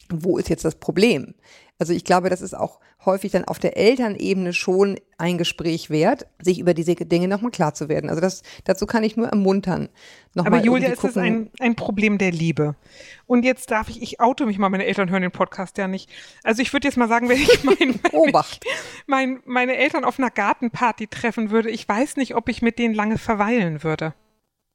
Wo 0.09 0.37
ist 0.37 0.49
jetzt 0.49 0.65
das 0.65 0.75
Problem? 0.75 1.35
Also 1.77 1.91
ich 1.91 2.05
glaube, 2.05 2.29
das 2.29 2.41
ist 2.41 2.53
auch 2.53 2.79
häufig 3.05 3.31
dann 3.31 3.45
auf 3.45 3.59
der 3.59 3.75
Elternebene 3.75 4.53
schon 4.53 4.97
ein 5.17 5.37
Gespräch 5.37 5.89
wert, 5.89 6.25
sich 6.41 6.59
über 6.59 6.73
diese 6.73 6.95
Dinge 6.95 7.27
nochmal 7.27 7.51
klar 7.51 7.73
zu 7.73 7.89
werden. 7.89 8.09
Also 8.09 8.21
das, 8.21 8.43
dazu 8.63 8.85
kann 8.85 9.03
ich 9.03 9.17
nur 9.17 9.27
ermuntern. 9.27 9.89
Noch 10.33 10.45
Aber 10.45 10.63
Julia, 10.63 10.89
es 10.89 11.03
ist 11.03 11.17
ein, 11.17 11.51
ein 11.59 11.75
Problem 11.75 12.17
der 12.17 12.31
Liebe. 12.31 12.75
Und 13.25 13.43
jetzt 13.43 13.71
darf 13.71 13.89
ich, 13.89 14.01
ich 14.01 14.21
auto 14.21 14.45
mich 14.45 14.57
mal, 14.57 14.69
meine 14.69 14.85
Eltern 14.85 15.09
hören 15.09 15.21
den 15.21 15.31
Podcast 15.31 15.77
ja 15.77 15.87
nicht. 15.87 16.09
Also 16.43 16.61
ich 16.61 16.71
würde 16.71 16.87
jetzt 16.87 16.97
mal 16.97 17.09
sagen, 17.09 17.27
wenn 17.27 17.41
ich 17.41 17.63
mein, 17.63 17.99
Obacht. 18.13 18.65
mein, 19.05 19.41
meine 19.45 19.75
Eltern 19.75 20.05
auf 20.05 20.17
einer 20.17 20.31
Gartenparty 20.31 21.07
treffen 21.07 21.51
würde, 21.51 21.69
ich 21.69 21.87
weiß 21.87 22.15
nicht, 22.15 22.35
ob 22.35 22.47
ich 22.47 22.61
mit 22.61 22.79
denen 22.79 22.93
lange 22.93 23.17
verweilen 23.17 23.83
würde. 23.83 24.13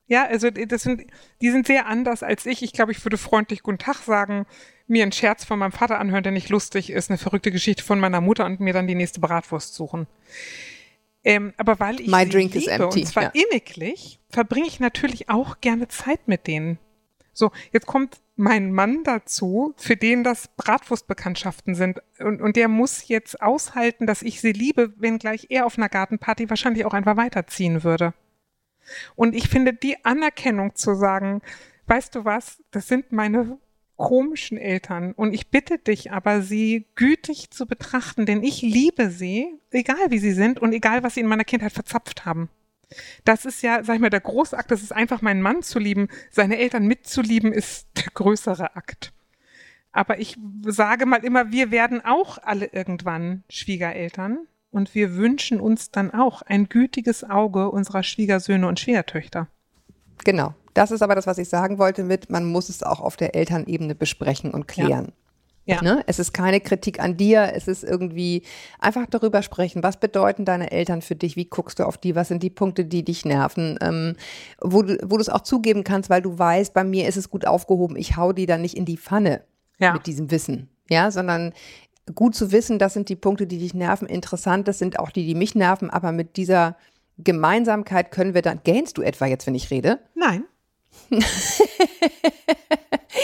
Ja, 0.07 0.27
also 0.27 0.51
das 0.51 0.83
sind, 0.83 1.05
die 1.41 1.51
sind 1.51 1.69
sehr 1.69 1.87
anders 1.87 2.25
als 2.25 2.45
ich. 2.45 2.63
Ich 2.63 2.73
glaube, 2.73 2.91
ich 2.91 3.05
würde 3.05 3.17
freundlich 3.17 3.63
Guten 3.63 3.79
Tag 3.79 3.99
sagen, 3.99 4.45
mir 4.91 5.03
einen 5.05 5.13
Scherz 5.13 5.45
von 5.45 5.59
meinem 5.59 5.73
Vater 5.73 5.99
anhören, 5.99 6.23
der 6.23 6.33
nicht 6.33 6.49
lustig 6.49 6.91
ist, 6.91 7.11
eine 7.11 7.19
verrückte 7.19 7.51
Geschichte 7.51 7.83
von 7.83 8.01
meiner 8.01 8.21
Mutter 8.21 8.45
und 8.45 8.61
mir 8.61 8.73
dann 8.73 8.87
die 8.87 8.95
nächste 8.95 9.21
Bratwurst 9.21 9.75
suchen. 9.75 10.07
Ähm, 11.23 11.53
aber 11.57 11.79
weil 11.81 12.01
ich 12.01 12.09
My 12.09 12.25
sie 12.25 12.31
drink 12.31 12.55
is 12.55 12.67
liebe, 12.67 12.85
empty, 12.85 13.01
und 13.01 13.07
zwar 13.07 13.23
ja. 13.25 13.33
inniglich, 13.33 14.21
verbringe 14.31 14.67
ich 14.67 14.81
natürlich 14.81 15.29
auch 15.29 15.61
gerne 15.61 15.89
Zeit 15.89 16.27
mit 16.27 16.47
denen. 16.47 16.79
So, 17.33 17.53
jetzt 17.73 17.87
kommt 17.87 18.21
mein 18.37 18.73
Mann 18.73 19.05
dazu, 19.05 19.75
für 19.77 19.97
den 19.97 20.25
das 20.25 20.49
Bratwurstbekanntschaften 20.57 21.75
sind. 21.75 22.01
Und, 22.19 22.41
und 22.41 22.57
der 22.57 22.69
muss 22.69 23.07
jetzt 23.09 23.41
aushalten, 23.41 24.07
dass 24.07 24.23
ich 24.23 24.41
sie 24.41 24.53
liebe, 24.53 24.95
wenngleich 24.97 25.47
er 25.51 25.67
auf 25.67 25.79
einer 25.79 25.89
Gartenparty 25.89 26.49
wahrscheinlich 26.51 26.85
auch 26.85 26.95
einfach 26.95 27.17
weiterziehen 27.17 27.85
würde. 27.85 28.15
Und 29.15 29.37
ich 29.37 29.49
finde 29.49 29.75
die 29.75 30.05
Anerkennung 30.05 30.75
zu 30.75 30.95
sagen, 30.95 31.43
weißt 31.87 32.15
du 32.15 32.25
was, 32.25 32.63
das 32.71 32.89
sind 32.89 33.13
meine 33.13 33.59
komischen 34.01 34.57
Eltern 34.57 35.13
und 35.13 35.35
ich 35.35 35.49
bitte 35.49 35.77
dich 35.77 36.11
aber, 36.11 36.41
sie 36.41 36.87
gütig 36.95 37.51
zu 37.51 37.67
betrachten, 37.67 38.25
denn 38.25 38.43
ich 38.43 38.63
liebe 38.63 39.11
sie, 39.11 39.47
egal 39.71 40.11
wie 40.11 40.19
sie 40.19 40.33
sind 40.33 40.59
und 40.59 40.73
egal, 40.73 41.03
was 41.03 41.15
sie 41.15 41.21
in 41.21 41.27
meiner 41.27 41.45
Kindheit 41.45 41.73
verzapft 41.73 42.25
haben. 42.25 42.49
Das 43.25 43.45
ist 43.45 43.63
ja, 43.63 43.85
sag 43.85 43.97
ich 43.97 44.01
mal, 44.01 44.09
der 44.09 44.21
große 44.21 44.57
Akt, 44.57 44.71
das 44.71 44.83
ist 44.83 44.93
einfach 44.93 45.21
meinen 45.21 45.43
Mann 45.43 45.63
zu 45.63 45.79
lieben. 45.79 46.09
Seine 46.31 46.57
Eltern 46.57 46.87
mitzulieben 46.87 47.53
ist 47.53 47.89
der 47.95 48.11
größere 48.15 48.75
Akt. 48.75 49.13
Aber 49.93 50.19
ich 50.19 50.39
sage 50.65 51.05
mal 51.05 51.23
immer, 51.23 51.53
wir 51.53 51.71
werden 51.71 52.03
auch 52.03 52.39
alle 52.39 52.67
irgendwann 52.73 53.45
Schwiegereltern 53.51 54.39
und 54.71 54.95
wir 54.95 55.15
wünschen 55.17 55.61
uns 55.61 55.91
dann 55.91 56.11
auch 56.11 56.41
ein 56.41 56.71
gütiges 56.71 57.23
Auge 57.23 57.71
unserer 57.71 58.03
Schwiegersöhne 58.03 58.67
und 58.67 58.81
Schwiegertöchter. 58.81 59.49
Genau. 60.25 60.55
Das 60.75 60.91
ist 60.91 61.03
aber 61.03 61.15
das, 61.15 61.27
was 61.27 61.39
ich 61.39 61.49
sagen 61.49 61.79
wollte 61.79 62.05
mit, 62.05 62.31
man 62.31 62.45
muss 62.45 62.69
es 62.69 62.83
auch 62.83 63.01
auf 63.01 63.17
der 63.17 63.35
Elternebene 63.35 63.95
besprechen 63.95 64.53
und 64.53 64.69
klären. 64.69 65.13
Ja. 65.67 65.83
Ne? 65.83 66.03
Es 66.07 66.19
ist 66.19 66.33
keine 66.33 66.61
Kritik 66.61 67.01
an 67.01 67.17
dir, 67.17 67.53
es 67.55 67.69
ist 67.69 67.85
irgendwie 67.85 68.43
einfach 68.81 69.07
darüber 69.09 69.43
sprechen. 69.43 69.83
Was 69.83 69.99
bedeuten 70.01 70.45
deine 70.45 70.73
Eltern 70.73 71.03
für 71.03 71.15
dich? 71.15 71.37
Wie 71.37 71.45
guckst 71.45 71.79
du 71.79 71.85
auf 71.85 71.97
die? 71.99 72.15
Was 72.15 72.29
sind 72.29 72.43
die 72.43 72.51
Punkte, 72.51 72.85
die 72.85 73.05
dich 73.05 73.25
nerven? 73.25 73.79
Ähm, 73.81 74.17
wo 74.61 74.83
du, 74.83 74.99
wo 75.05 75.17
du 75.17 75.21
es 75.21 75.29
auch 75.29 75.43
zugeben 75.43 75.85
kannst, 75.85 76.11
weil 76.11 76.23
du 76.23 76.39
weißt, 76.39 76.75
bei 76.75 76.83
mir 76.83 77.07
ist 77.07 77.17
es 77.17 77.31
gut 77.31 77.47
aufgehoben. 77.47 77.97
Ich 77.97 78.17
hau 78.17 78.33
die 78.33 78.47
dann 78.47 78.63
nicht 78.63 78.77
in 78.77 78.85
die 78.85 78.97
Pfanne 78.97 79.43
Ja. 79.79 79.93
mit 79.93 80.07
diesem 80.07 80.31
Wissen. 80.31 80.69
Ja, 80.89 81.11
sondern 81.13 81.53
gut 82.15 82.35
zu 82.35 82.51
wissen, 82.51 82.81
das 82.81 82.95
sind 82.95 83.09
die 83.09 83.15
Punkte, 83.17 83.47
die 83.47 83.59
dich 83.59 83.75
nerven. 83.75 84.09
Interessant, 84.09 84.67
das 84.67 84.79
sind 84.79 84.99
auch 84.99 85.11
die, 85.11 85.25
die 85.27 85.37
mich 85.37 85.55
nerven. 85.55 85.91
Aber 85.91 86.11
mit 86.11 86.37
dieser 86.37 86.77
Gemeinsamkeit 87.25 88.11
können 88.11 88.35
wir 88.35 88.43
dann, 88.43 88.61
gähnst 88.65 88.99
du 88.99 89.03
etwa 89.03 89.27
jetzt, 89.27 89.47
wenn 89.47 89.55
ich 89.55 89.71
rede? 89.71 90.01
Nein. 90.15 90.45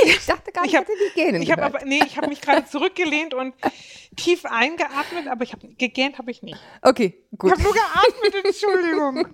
Ich 0.04 0.26
dachte 0.26 0.52
gar 0.52 0.62
nicht, 0.62 0.72
Ich 0.72 0.76
hab- 0.76 0.86
hätte 0.86 0.92
die 1.14 1.20
Gähnen 1.20 1.42
Ich 1.42 1.50
habe 1.50 1.62
aber, 1.62 1.84
nee, 1.84 2.00
ich 2.04 2.16
habe 2.16 2.28
mich 2.28 2.40
gerade 2.40 2.66
zurückgelehnt 2.66 3.34
und 3.34 3.54
tief 4.16 4.44
eingeatmet, 4.44 5.28
aber 5.28 5.42
ich 5.44 5.52
habe 5.52 5.68
gegähnt 5.68 6.18
habe 6.18 6.30
ich 6.30 6.42
nicht. 6.42 6.58
Okay, 6.82 7.22
gut. 7.38 7.52
Ich 7.52 7.58
habe 7.58 7.62
nur 7.62 7.72
geatmet, 7.72 8.44
Entschuldigung. 8.44 9.26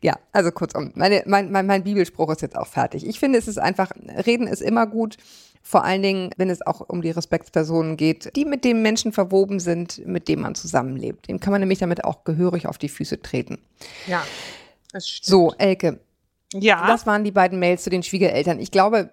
Ja, 0.00 0.18
also 0.32 0.50
kurzum, 0.52 0.92
meine, 0.94 1.22
mein, 1.26 1.50
mein, 1.50 1.66
mein 1.66 1.84
Bibelspruch 1.84 2.30
ist 2.30 2.42
jetzt 2.42 2.56
auch 2.56 2.66
fertig. 2.66 3.06
Ich 3.06 3.18
finde, 3.18 3.38
es 3.38 3.48
ist 3.48 3.58
einfach, 3.58 3.90
Reden 4.26 4.46
ist 4.46 4.62
immer 4.62 4.86
gut, 4.86 5.16
vor 5.62 5.84
allen 5.84 6.02
Dingen, 6.02 6.30
wenn 6.36 6.50
es 6.50 6.66
auch 6.66 6.80
um 6.88 7.02
die 7.02 7.10
Respektspersonen 7.10 7.96
geht, 7.96 8.34
die 8.36 8.44
mit 8.44 8.64
dem 8.64 8.82
Menschen 8.82 9.12
verwoben 9.12 9.60
sind, 9.60 10.06
mit 10.06 10.28
dem 10.28 10.40
man 10.40 10.54
zusammenlebt. 10.54 11.28
Dem 11.28 11.40
kann 11.40 11.50
man 11.52 11.60
nämlich 11.60 11.78
damit 11.78 12.04
auch 12.04 12.24
gehörig 12.24 12.66
auf 12.66 12.78
die 12.78 12.88
Füße 12.88 13.20
treten. 13.22 13.58
Ja, 14.06 14.24
das 14.92 15.08
stimmt. 15.08 15.26
So, 15.26 15.54
Elke, 15.58 16.00
ja. 16.54 16.86
das 16.86 17.06
waren 17.06 17.24
die 17.24 17.32
beiden 17.32 17.58
Mails 17.58 17.84
zu 17.84 17.90
den 17.90 18.02
Schwiegereltern. 18.02 18.58
Ich 18.60 18.70
glaube, 18.70 19.10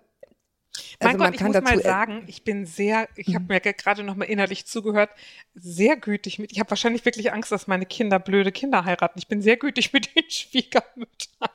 also 0.99 1.17
mein 1.17 1.17
man 1.17 1.27
Gott, 1.27 1.35
ich 1.35 1.39
kann 1.39 1.47
muss 1.47 1.53
dazu 1.55 1.71
Mhm. 1.71 1.77
mal 1.77 1.83
sagen, 1.83 2.23
ich 2.27 2.43
bin 2.43 2.65
sehr, 2.65 3.07
ich 3.15 3.33
habe 3.35 3.45
mir 3.47 3.59
gerade 3.59 4.03
noch 4.03 4.15
mal 4.15 4.25
innerlich 4.25 4.65
zugehört, 4.65 5.09
sehr 5.53 5.95
gütig 5.97 6.39
mit. 6.39 6.51
Ich 6.51 6.59
habe 6.59 6.69
wahrscheinlich 6.69 7.05
wirklich 7.05 7.31
Angst, 7.31 7.51
dass 7.51 7.67
meine 7.67 7.85
Kinder 7.85 8.19
blöde 8.19 8.51
Kinder 8.51 8.85
heiraten. 8.85 9.19
Ich 9.19 9.27
bin 9.27 9.41
sehr 9.41 9.57
gütig 9.57 9.93
mit 9.93 10.15
den 10.15 10.23
Schwiegermüttern. 10.29 11.49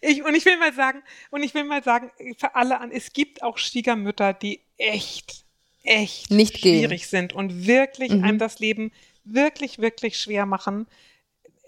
Ich, 0.00 0.22
und 0.24 0.34
ich 0.34 0.44
will 0.44 0.56
mal 0.58 0.72
sagen, 0.72 1.02
und 1.30 1.42
ich 1.42 1.54
will 1.54 1.64
mal 1.64 1.82
sagen, 1.82 2.10
für 2.38 2.54
alle 2.54 2.80
an, 2.80 2.90
es 2.90 3.12
gibt 3.12 3.42
auch 3.42 3.58
Schwiegermütter, 3.58 4.32
die 4.32 4.60
echt, 4.76 5.44
echt 5.82 6.30
Nicht 6.30 6.60
gehen. 6.60 6.80
schwierig 6.80 7.06
sind 7.08 7.32
und 7.32 7.66
wirklich 7.66 8.12
Mhm. 8.12 8.24
einem 8.24 8.38
das 8.38 8.58
Leben 8.58 8.92
wirklich, 9.24 9.78
wirklich 9.78 10.18
schwer 10.18 10.46
machen. 10.46 10.86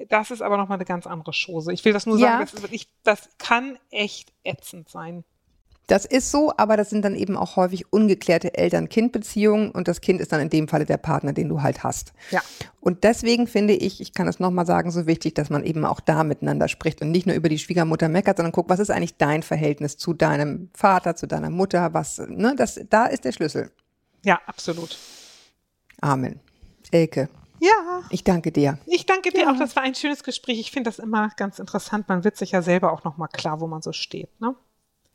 Das 0.09 0.30
ist 0.30 0.40
aber 0.42 0.56
nochmal 0.56 0.78
eine 0.78 0.85
ganz 0.87 1.06
andere 1.06 1.33
Chose. 1.33 1.72
Ich 1.72 1.85
will 1.85 1.92
das 1.92 2.06
nur 2.06 2.18
Ja. 2.18 2.28
sagen, 2.28 2.40
das, 2.40 2.54
ist 2.54 2.62
wirklich, 2.62 2.88
das 3.04 3.28
kann 3.38 3.78
echt 3.90 4.33
ätzend 4.44 4.88
sein. 4.88 5.24
Das 5.90 6.05
ist 6.05 6.31
so, 6.31 6.53
aber 6.57 6.76
das 6.76 6.88
sind 6.88 7.05
dann 7.05 7.16
eben 7.16 7.37
auch 7.37 7.57
häufig 7.57 7.92
ungeklärte 7.92 8.57
Eltern-Kind-Beziehungen 8.57 9.72
und 9.72 9.88
das 9.88 10.00
Kind 10.00 10.20
ist 10.20 10.31
dann 10.31 10.40
in 10.40 10.48
dem 10.48 10.68
Falle 10.68 10.85
der 10.85 10.98
Partner, 10.98 11.33
den 11.33 11.48
du 11.48 11.62
halt 11.62 11.83
hast. 11.83 12.12
Ja. 12.31 12.40
Und 12.79 13.03
deswegen 13.03 13.48
finde 13.48 13.74
ich, 13.74 14.00
ich 14.00 14.14
kann 14.14 14.29
es 14.29 14.38
nochmal 14.38 14.66
sagen, 14.66 14.92
so 14.92 15.09
wichtig, 15.09 15.35
dass 15.35 15.50
man 15.50 15.64
eben 15.64 15.85
auch 15.85 15.98
da 15.98 16.22
miteinander 16.22 16.68
spricht 16.68 17.03
und 17.03 17.11
nicht 17.11 17.26
nur 17.26 17.35
über 17.35 17.48
die 17.48 17.59
Schwiegermutter 17.59 18.09
meckert, 18.09 18.37
sondern 18.37 18.53
guckt, 18.53 18.70
was 18.70 18.79
ist 18.79 18.90
eigentlich 18.92 19.16
dein 19.16 19.42
Verhältnis 19.42 19.96
zu 19.96 20.14
deinem 20.14 20.70
Vater, 20.74 21.16
zu 21.16 21.26
deiner 21.26 21.50
Mutter, 21.50 21.92
was, 21.92 22.18
ne, 22.18 22.55
das, 22.57 22.81
da 22.88 23.07
ist 23.07 23.24
der 23.24 23.33
Schlüssel. 23.33 23.72
Ja, 24.24 24.40
absolut. 24.46 24.96
Amen. 26.00 26.38
Elke, 26.92 27.29
Ja, 27.59 28.03
ich 28.11 28.22
danke 28.22 28.53
dir. 28.53 28.79
ich 28.87 29.07
danke 29.07 29.31
dir 29.31 29.50
auch. 29.50 29.59
Das 29.59 29.74
war 29.74 29.83
ein 29.83 29.96
schönes 29.96 30.22
Gespräch. 30.22 30.61
Ich 30.61 30.70
finde 30.70 30.88
das 30.88 31.00
immer 31.00 31.31
ganz 31.37 31.59
interessant. 31.59 32.09
Man 32.09 32.22
wird 32.22 32.37
sich 32.37 32.53
ja 32.53 32.62
selber 32.62 32.92
auch 32.92 33.03
nochmal 33.03 33.29
klar, 33.33 33.61
wo 33.61 33.66
man 33.66 33.83
so 33.83 33.92
steht. 33.92 34.40
Ne? 34.40 34.55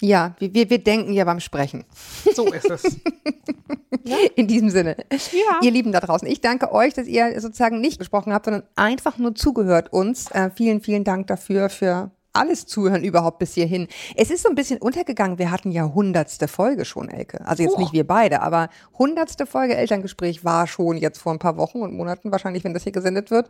Ja, 0.01 0.35
wir, 0.39 0.53
wir, 0.53 0.69
wir 0.69 0.83
denken 0.83 1.13
ja 1.13 1.23
beim 1.23 1.39
Sprechen. 1.39 1.85
So 2.33 2.51
ist 2.51 2.69
es. 2.69 2.83
In 4.35 4.47
diesem 4.47 4.69
Sinne. 4.69 4.97
Ja. 5.11 5.59
Ihr 5.61 5.71
Lieben 5.71 5.91
da 5.91 5.99
draußen, 5.99 6.27
ich 6.27 6.41
danke 6.41 6.71
euch, 6.71 6.93
dass 6.93 7.07
ihr 7.07 7.39
sozusagen 7.39 7.81
nicht 7.81 7.97
gesprochen 7.97 8.33
habt, 8.33 8.45
sondern 8.45 8.63
einfach 8.75 9.17
nur 9.17 9.35
zugehört 9.35 9.93
uns. 9.93 10.29
Äh, 10.31 10.51
vielen, 10.55 10.81
vielen 10.81 11.03
Dank 11.03 11.27
dafür, 11.27 11.69
für 11.69 12.11
alles 12.35 12.65
Zuhören 12.65 13.03
überhaupt 13.03 13.39
bis 13.39 13.53
hierhin. 13.53 13.87
Es 14.15 14.29
ist 14.29 14.43
so 14.43 14.49
ein 14.49 14.55
bisschen 14.55 14.79
untergegangen. 14.79 15.39
Wir 15.39 15.51
hatten 15.51 15.71
ja 15.71 15.85
hundertste 15.93 16.47
Folge 16.47 16.85
schon, 16.85 17.09
Elke. 17.09 17.45
Also 17.47 17.63
jetzt 17.63 17.75
Oh. 17.75 17.79
nicht 17.79 17.93
wir 17.93 18.05
beide, 18.05 18.41
aber 18.41 18.69
hundertste 18.97 19.45
Folge 19.45 19.75
Elterngespräch 19.75 20.43
war 20.45 20.67
schon 20.67 20.97
jetzt 20.97 21.19
vor 21.19 21.31
ein 21.33 21.39
paar 21.39 21.57
Wochen 21.57 21.81
und 21.81 21.93
Monaten 21.95 22.31
wahrscheinlich, 22.31 22.63
wenn 22.63 22.73
das 22.73 22.83
hier 22.83 22.91
gesendet 22.91 23.31
wird. 23.31 23.49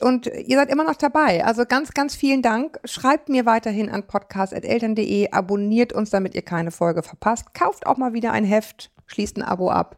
Und 0.00 0.26
ihr 0.26 0.56
seid 0.56 0.68
immer 0.70 0.84
noch 0.84 0.96
dabei. 0.96 1.44
Also 1.44 1.64
ganz, 1.64 1.92
ganz 1.94 2.14
vielen 2.14 2.42
Dank. 2.42 2.78
Schreibt 2.84 3.28
mir 3.28 3.46
weiterhin 3.46 3.88
an 3.88 4.06
podcast.eltern.de. 4.06 5.30
Abonniert 5.32 5.92
uns, 5.92 6.10
damit 6.10 6.34
ihr 6.34 6.42
keine 6.42 6.70
Folge 6.70 7.02
verpasst. 7.02 7.54
Kauft 7.54 7.86
auch 7.86 7.96
mal 7.96 8.12
wieder 8.12 8.32
ein 8.32 8.44
Heft. 8.44 8.90
Schließt 9.06 9.36
ein 9.36 9.42
Abo 9.42 9.70
ab. 9.70 9.96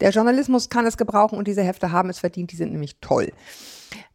Der 0.00 0.10
Journalismus 0.10 0.70
kann 0.70 0.86
es 0.86 0.96
gebrauchen 0.96 1.36
und 1.38 1.46
diese 1.46 1.62
Hefte 1.62 1.92
haben 1.92 2.08
es 2.08 2.18
verdient. 2.18 2.52
Die 2.52 2.56
sind 2.56 2.72
nämlich 2.72 2.96
toll. 3.00 3.32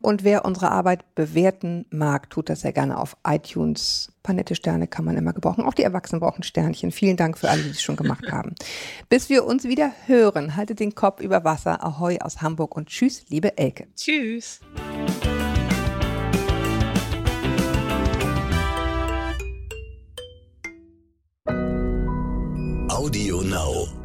Und 0.01 0.23
wer 0.23 0.45
unsere 0.45 0.71
Arbeit 0.71 1.15
bewerten 1.15 1.85
mag, 1.89 2.29
tut 2.29 2.49
das 2.49 2.61
sehr 2.61 2.73
gerne 2.73 2.97
auf 2.97 3.17
iTunes. 3.25 4.09
Ein 4.09 4.23
paar 4.23 4.35
nette 4.35 4.55
Sterne 4.55 4.87
kann 4.87 5.05
man 5.05 5.17
immer 5.17 5.33
gebrauchen. 5.33 5.65
Auch 5.65 5.73
die 5.73 5.83
Erwachsenen 5.83 6.19
brauchen 6.19 6.43
Sternchen. 6.43 6.91
Vielen 6.91 7.17
Dank 7.17 7.37
für 7.37 7.49
alle, 7.49 7.63
die 7.63 7.71
es 7.71 7.81
schon 7.81 7.95
gemacht 7.95 8.31
haben. 8.31 8.55
Bis 9.09 9.29
wir 9.29 9.45
uns 9.45 9.63
wieder 9.63 9.91
hören, 10.05 10.55
haltet 10.55 10.79
den 10.79 10.95
Kopf 10.95 11.21
über 11.21 11.43
Wasser. 11.43 11.83
Ahoi 11.83 12.19
aus 12.19 12.41
Hamburg 12.41 12.75
und 12.75 12.87
tschüss, 12.89 13.25
liebe 13.29 13.57
Elke. 13.57 13.87
Tschüss. 13.95 14.59
Audio 22.87 23.41
Now. 23.41 24.04